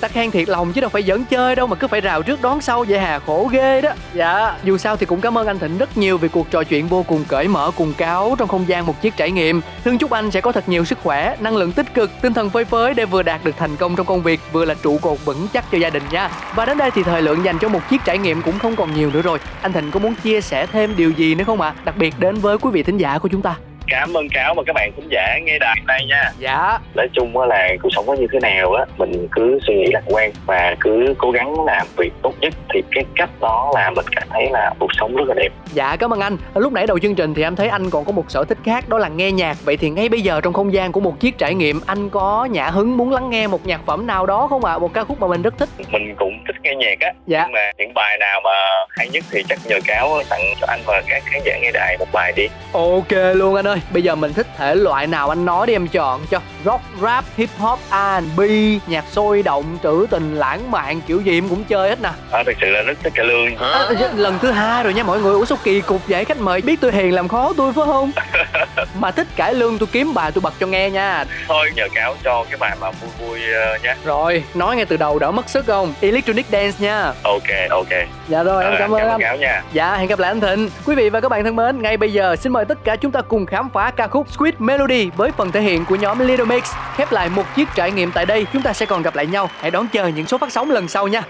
Ta 0.00 0.08
khen 0.08 0.30
thiệt 0.30 0.48
lòng 0.48 0.72
chứ 0.72 0.80
đâu 0.80 0.90
phải 0.90 1.02
dẫn 1.02 1.24
chơi 1.24 1.56
đâu 1.56 1.66
mà 1.66 1.76
cứ 1.76 1.86
phải 1.86 2.00
rào 2.00 2.22
trước 2.22 2.42
đón 2.42 2.60
sau 2.60 2.84
vậy 2.88 2.98
hà 2.98 3.18
khổ 3.18 3.48
ghê 3.52 3.80
đó. 3.80 3.90
Dạ. 4.14 4.56
Dù 4.64 4.78
sao 4.78 4.96
thì 4.96 5.06
cũng 5.06 5.20
cảm 5.20 5.38
ơn 5.38 5.46
anh 5.46 5.58
thịnh 5.58 5.78
rất 5.78 5.98
nhiều 5.98 6.18
vì 6.18 6.28
cuộc 6.28 6.50
trò 6.50 6.64
chuyện 6.64 6.86
vô 6.86 7.02
cùng 7.02 7.24
cởi 7.28 7.48
mở 7.48 7.70
cùng 7.76 7.94
cáo 7.94 8.36
trong 8.38 8.48
không 8.48 8.68
gian 8.68 8.86
một 8.86 9.02
chiếc 9.02 9.16
trải 9.16 9.30
nghiệm. 9.30 9.60
Thương 9.84 9.98
chúc 9.98 10.10
anh 10.10 10.30
sẽ 10.30 10.40
có 10.40 10.52
thật 10.52 10.68
nhiều 10.68 10.84
sức 10.84 10.98
khỏe 11.02 11.36
năng 11.40 11.56
lượng 11.56 11.72
tích 11.72 11.94
cực 11.94 12.10
tinh 12.22 12.34
thần 12.34 12.50
phơi 12.50 12.64
phới 12.64 12.94
để 12.94 13.04
vừa 13.04 13.22
đạt 13.22 13.44
được 13.44 13.56
thành 13.58 13.76
công 13.76 13.96
trong 13.96 14.06
công 14.06 14.22
việc 14.22 14.40
vừa 14.52 14.64
là 14.64 14.74
trụ 14.74 14.98
cột 14.98 15.18
vững 15.24 15.46
chắc 15.52 15.64
cho 15.72 15.78
gia 15.78 15.90
đình 15.90 16.02
nha. 16.10 16.30
Và 16.54 16.64
đến 16.64 16.78
đây 16.78 16.90
thì 16.90 17.02
thời 17.02 17.22
lượng 17.22 17.44
dành 17.44 17.58
cho 17.58 17.68
một 17.68 17.80
chiếc 17.90 18.00
trải 18.04 18.18
nghiệm 18.18 18.42
cũng 18.42 18.58
không 18.58 18.76
còn 18.76 18.94
nhiều 18.94 19.10
nữa 19.10 19.22
rồi. 19.22 19.38
Anh 19.62 19.72
thịnh 19.72 19.90
có 19.90 20.00
muốn 20.00 20.14
chia 20.14 20.40
sẻ 20.40 20.66
thêm 20.66 20.96
điều 20.96 21.10
gì 21.10 21.34
nữa 21.34 21.44
không 21.46 21.60
ạ? 21.60 21.68
À? 21.68 21.74
đặc 21.84 21.96
biệt 21.96 22.14
đến 22.18 22.34
với 22.34 22.58
quý 22.58 22.70
vị 22.70 22.82
thính 22.82 22.98
giả 22.98 23.18
của 23.18 23.28
chúng 23.28 23.42
ta 23.42 23.54
cảm 23.88 24.16
ơn 24.16 24.28
cáo 24.28 24.54
và 24.54 24.62
các 24.66 24.72
bạn 24.72 24.92
khán 24.96 25.08
giả 25.08 25.38
nghe 25.44 25.58
đài 25.58 25.76
đây 25.86 26.00
nha. 26.08 26.30
Dạ. 26.38 26.78
Nói 26.94 27.08
chung 27.12 27.38
là 27.38 27.68
cuộc 27.82 27.88
sống 27.92 28.06
có 28.06 28.14
như 28.14 28.26
thế 28.32 28.38
nào 28.42 28.72
á 28.72 28.84
mình 28.96 29.28
cứ 29.32 29.58
suy 29.66 29.74
nghĩ 29.74 29.86
lạc 29.92 30.02
quan 30.06 30.32
và 30.46 30.76
cứ 30.80 31.14
cố 31.18 31.30
gắng 31.30 31.64
làm 31.64 31.86
việc 31.96 32.12
tốt 32.22 32.34
nhất. 32.40 32.54
Thì 32.74 32.82
cái 32.90 33.04
cách 33.16 33.30
đó 33.40 33.72
là 33.74 33.90
mình 33.90 34.06
cảm 34.16 34.28
thấy 34.30 34.48
là 34.50 34.70
cuộc 34.78 34.90
sống 34.98 35.16
rất 35.16 35.24
là 35.28 35.34
đẹp. 35.34 35.52
Dạ 35.72 35.96
cảm 35.96 36.12
ơn 36.12 36.20
anh. 36.20 36.36
Lúc 36.54 36.72
nãy 36.72 36.86
đầu 36.86 36.98
chương 36.98 37.14
trình 37.14 37.34
thì 37.34 37.42
em 37.42 37.56
thấy 37.56 37.68
anh 37.68 37.90
còn 37.90 38.04
có 38.04 38.12
một 38.12 38.24
sở 38.28 38.44
thích 38.44 38.58
khác 38.64 38.88
đó 38.88 38.98
là 38.98 39.08
nghe 39.08 39.32
nhạc. 39.32 39.56
Vậy 39.64 39.76
thì 39.76 39.90
ngay 39.90 40.08
bây 40.08 40.20
giờ 40.20 40.40
trong 40.40 40.52
không 40.52 40.72
gian 40.72 40.92
của 40.92 41.00
một 41.00 41.20
chiếc 41.20 41.38
trải 41.38 41.54
nghiệm 41.54 41.80
anh 41.86 42.10
có 42.10 42.44
nhã 42.44 42.70
hứng 42.70 42.96
muốn 42.96 43.12
lắng 43.12 43.30
nghe 43.30 43.46
một 43.46 43.66
nhạc 43.66 43.80
phẩm 43.86 44.06
nào 44.06 44.26
đó 44.26 44.46
không 44.46 44.64
ạ? 44.64 44.72
À? 44.72 44.78
một 44.78 44.94
ca 44.94 45.04
khúc 45.04 45.20
mà 45.20 45.26
mình 45.26 45.42
rất 45.42 45.58
thích. 45.58 45.68
Mình 45.92 46.14
cũng 46.18 46.38
thích 46.46 46.56
nghe 46.62 46.74
nhạc 46.74 47.00
á. 47.00 47.12
Dạ. 47.26 47.42
Nhưng 47.42 47.52
mà 47.52 47.70
những 47.78 47.94
bài 47.94 48.18
nào 48.18 48.40
mà 48.44 48.50
hay 48.90 49.08
nhất 49.08 49.24
thì 49.30 49.42
chắc 49.48 49.58
nhờ 49.64 49.78
cáo 49.86 50.22
tặng 50.30 50.40
cho 50.60 50.66
anh 50.70 50.80
và 50.86 51.02
các 51.08 51.22
khán 51.26 51.42
giả 51.44 51.58
nghe 51.58 51.70
đài 51.72 51.96
một 51.98 52.06
bài 52.12 52.32
đi. 52.36 52.46
Ok 52.72 53.34
luôn 53.34 53.54
anh 53.54 53.66
ơi 53.66 53.73
bây 53.92 54.02
giờ 54.02 54.14
mình 54.14 54.32
thích 54.32 54.46
thể 54.56 54.74
loại 54.74 55.06
nào 55.06 55.28
anh 55.28 55.44
nói 55.44 55.66
đi 55.66 55.72
em 55.72 55.88
chọn 55.88 56.20
cho. 56.30 56.40
Rock 56.64 56.82
rap 57.02 57.24
hip 57.36 57.50
hop 57.58 57.78
R&B 57.90 58.40
nhạc 58.86 59.04
sôi 59.12 59.42
động 59.42 59.78
trữ 59.82 60.06
tình 60.10 60.34
lãng 60.34 60.70
mạn 60.70 61.00
kiểu 61.06 61.20
gì 61.20 61.38
em 61.38 61.48
cũng 61.48 61.64
chơi 61.64 61.88
hết 61.88 62.02
nè. 62.02 62.10
À, 62.30 62.42
thực 62.46 62.56
sự 62.60 62.66
là 62.70 62.82
rất 62.82 62.98
thích 63.02 63.12
cải 63.16 63.26
lương. 63.26 63.56
À, 63.56 63.88
lần 64.16 64.38
thứ 64.38 64.50
hai 64.50 64.84
rồi 64.84 64.94
nha 64.94 65.02
mọi 65.02 65.20
người 65.20 65.34
ủa 65.34 65.44
sao 65.44 65.58
kỳ 65.64 65.80
cục 65.80 66.08
vậy 66.08 66.24
khách 66.24 66.40
mời 66.40 66.60
biết 66.60 66.80
tôi 66.80 66.92
hiền 66.92 67.14
làm 67.14 67.28
khó 67.28 67.52
tôi 67.56 67.72
phải 67.72 67.84
không? 67.86 68.12
Mà 68.98 69.10
thích 69.10 69.26
cải 69.36 69.54
lương 69.54 69.78
tôi 69.78 69.86
kiếm 69.92 70.14
bài 70.14 70.30
tôi 70.34 70.42
bật 70.42 70.54
cho 70.60 70.66
nghe 70.66 70.90
nha. 70.90 71.24
Thôi 71.48 71.70
nhờ 71.76 71.88
cáo 71.94 72.16
cho 72.24 72.44
cái 72.50 72.56
bài 72.56 72.76
mà 72.80 72.90
vui 72.90 73.10
vui 73.20 73.40
uh, 73.74 73.82
nha 73.82 73.96
rồi 74.04 74.44
nói 74.54 74.76
ngay 74.76 74.84
từ 74.84 74.96
đầu 74.96 75.18
đỡ 75.18 75.30
mất 75.30 75.48
sức 75.48 75.66
không? 75.66 75.94
Electronic 76.00 76.46
dance 76.52 76.76
nha. 76.80 77.12
Ok 77.22 77.70
ok. 77.70 77.88
Dạ 78.28 78.42
rồi 78.42 78.64
em 78.64 78.74
cảm 78.78 78.94
ơn 78.94 79.08
anh. 79.08 79.20
cáo 79.20 79.36
nha. 79.36 79.62
Dạ 79.72 79.96
hẹn 79.96 80.08
gặp 80.08 80.18
lại 80.18 80.30
anh 80.30 80.40
thịnh. 80.40 80.70
Quý 80.86 80.94
vị 80.94 81.10
và 81.10 81.20
các 81.20 81.28
bạn 81.28 81.44
thân 81.44 81.56
mến 81.56 81.82
ngay 81.82 81.96
bây 81.96 82.12
giờ 82.12 82.36
xin 82.36 82.52
mời 82.52 82.64
tất 82.64 82.78
cả 82.84 82.96
chúng 82.96 83.12
ta 83.12 83.20
cùng 83.20 83.46
khám 83.46 83.63
khám 83.64 83.72
phá 83.72 83.90
ca 83.90 84.08
khúc 84.08 84.26
Squid 84.32 84.54
Melody 84.58 85.10
với 85.16 85.30
phần 85.32 85.52
thể 85.52 85.60
hiện 85.60 85.84
của 85.84 85.96
nhóm 85.96 86.18
Little 86.18 86.44
Mix. 86.44 86.64
Khép 86.96 87.12
lại 87.12 87.28
một 87.28 87.42
chiếc 87.56 87.68
trải 87.74 87.92
nghiệm 87.92 88.12
tại 88.12 88.26
đây, 88.26 88.46
chúng 88.52 88.62
ta 88.62 88.72
sẽ 88.72 88.86
còn 88.86 89.02
gặp 89.02 89.16
lại 89.16 89.26
nhau. 89.26 89.48
Hãy 89.60 89.70
đón 89.70 89.88
chờ 89.92 90.06
những 90.06 90.26
số 90.26 90.38
phát 90.38 90.52
sóng 90.52 90.70
lần 90.70 90.88
sau 90.88 91.08
nha. 91.08 91.22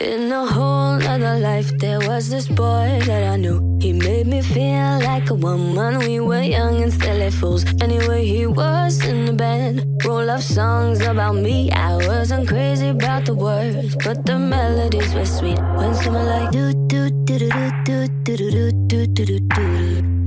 In 0.00 0.32
a 0.32 0.44
whole 0.44 0.98
other 0.98 1.42
life, 1.42 1.78
there 1.80 1.98
was 1.98 2.30
this 2.30 2.48
boy 2.48 3.00
that 3.06 3.22
I 3.32 3.36
knew. 3.36 3.60
He 3.80 3.92
made 3.92 4.26
me 4.26 4.40
feel 4.42 4.98
like 4.98 5.30
a 5.30 5.36
woman. 5.42 5.98
We 5.98 6.26
were 6.26 6.42
young 6.42 6.82
and 6.82 6.92
silly 6.92 7.30
fools. 7.30 7.64
Anyway, 7.80 8.24
he 8.24 8.46
was 8.46 9.08
in 9.08 9.26
the 9.26 9.32
band. 9.32 9.89
Roll 10.04 10.30
of 10.30 10.42
songs 10.42 11.00
about 11.00 11.34
me. 11.34 11.70
I 11.72 11.96
wasn't 11.96 12.48
crazy 12.48 12.88
about 12.88 13.26
the 13.26 13.34
words, 13.34 13.96
but 13.96 14.24
the 14.24 14.38
melodies 14.38 15.14
were 15.14 15.26
sweet. 15.26 15.58
When 15.76 15.94
someone 15.94 16.26
like 16.26 16.50
do 16.50 16.72
do 16.86 17.10
do 17.10 17.38
do 17.38 17.48
do 17.84 18.06
do 18.24 18.36
do 18.36 18.50
do 18.50 18.70
do 18.88 19.06
do 19.06 19.26
do 19.26 19.38
do 19.38 20.20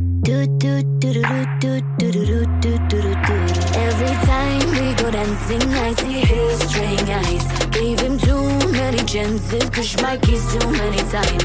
Every 3.75 4.15
time 4.27 4.65
we 4.71 4.93
go 4.95 5.11
dancing, 5.11 5.61
I 5.73 5.93
see 5.93 6.21
his 6.21 6.59
string 6.69 7.09
eyes. 7.09 7.45
Gave 7.71 7.99
him 7.99 8.17
too 8.17 8.43
many 8.71 8.99
chances, 9.05 9.69
push 9.69 9.97
my 10.01 10.17
keys 10.17 10.45
too 10.53 10.71
many 10.71 10.97
times. 11.09 11.42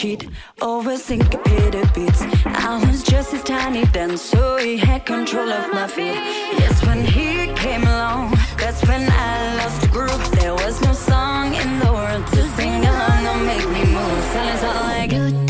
cheat 0.00 0.30
over 0.62 0.96
syncopated 0.96 1.86
beats. 1.92 2.22
I 2.46 2.82
was 2.86 3.02
just 3.02 3.34
as 3.34 3.42
tiny 3.42 3.84
then, 3.96 4.16
so 4.16 4.56
he 4.56 4.78
had 4.78 5.04
control 5.04 5.50
of 5.50 5.74
my 5.74 5.86
feet. 5.86 6.20
Yes, 6.60 6.82
when 6.86 7.04
he 7.04 7.52
came 7.52 7.82
along, 7.82 8.30
that's 8.56 8.80
when 8.88 9.02
I 9.10 9.56
lost 9.56 9.82
the 9.82 9.88
groove. 9.88 10.30
There 10.40 10.54
was 10.54 10.80
no 10.80 10.94
song 10.94 11.52
in 11.52 11.70
the 11.80 11.92
world 11.92 12.26
to 12.28 12.42
sing 12.56 12.82
along 12.92 13.26
or 13.26 13.38
make 13.44 13.66
me 13.76 13.82
move. 13.92 14.22
Silence 14.32 14.62
all 14.64 14.84
I. 14.84 15.49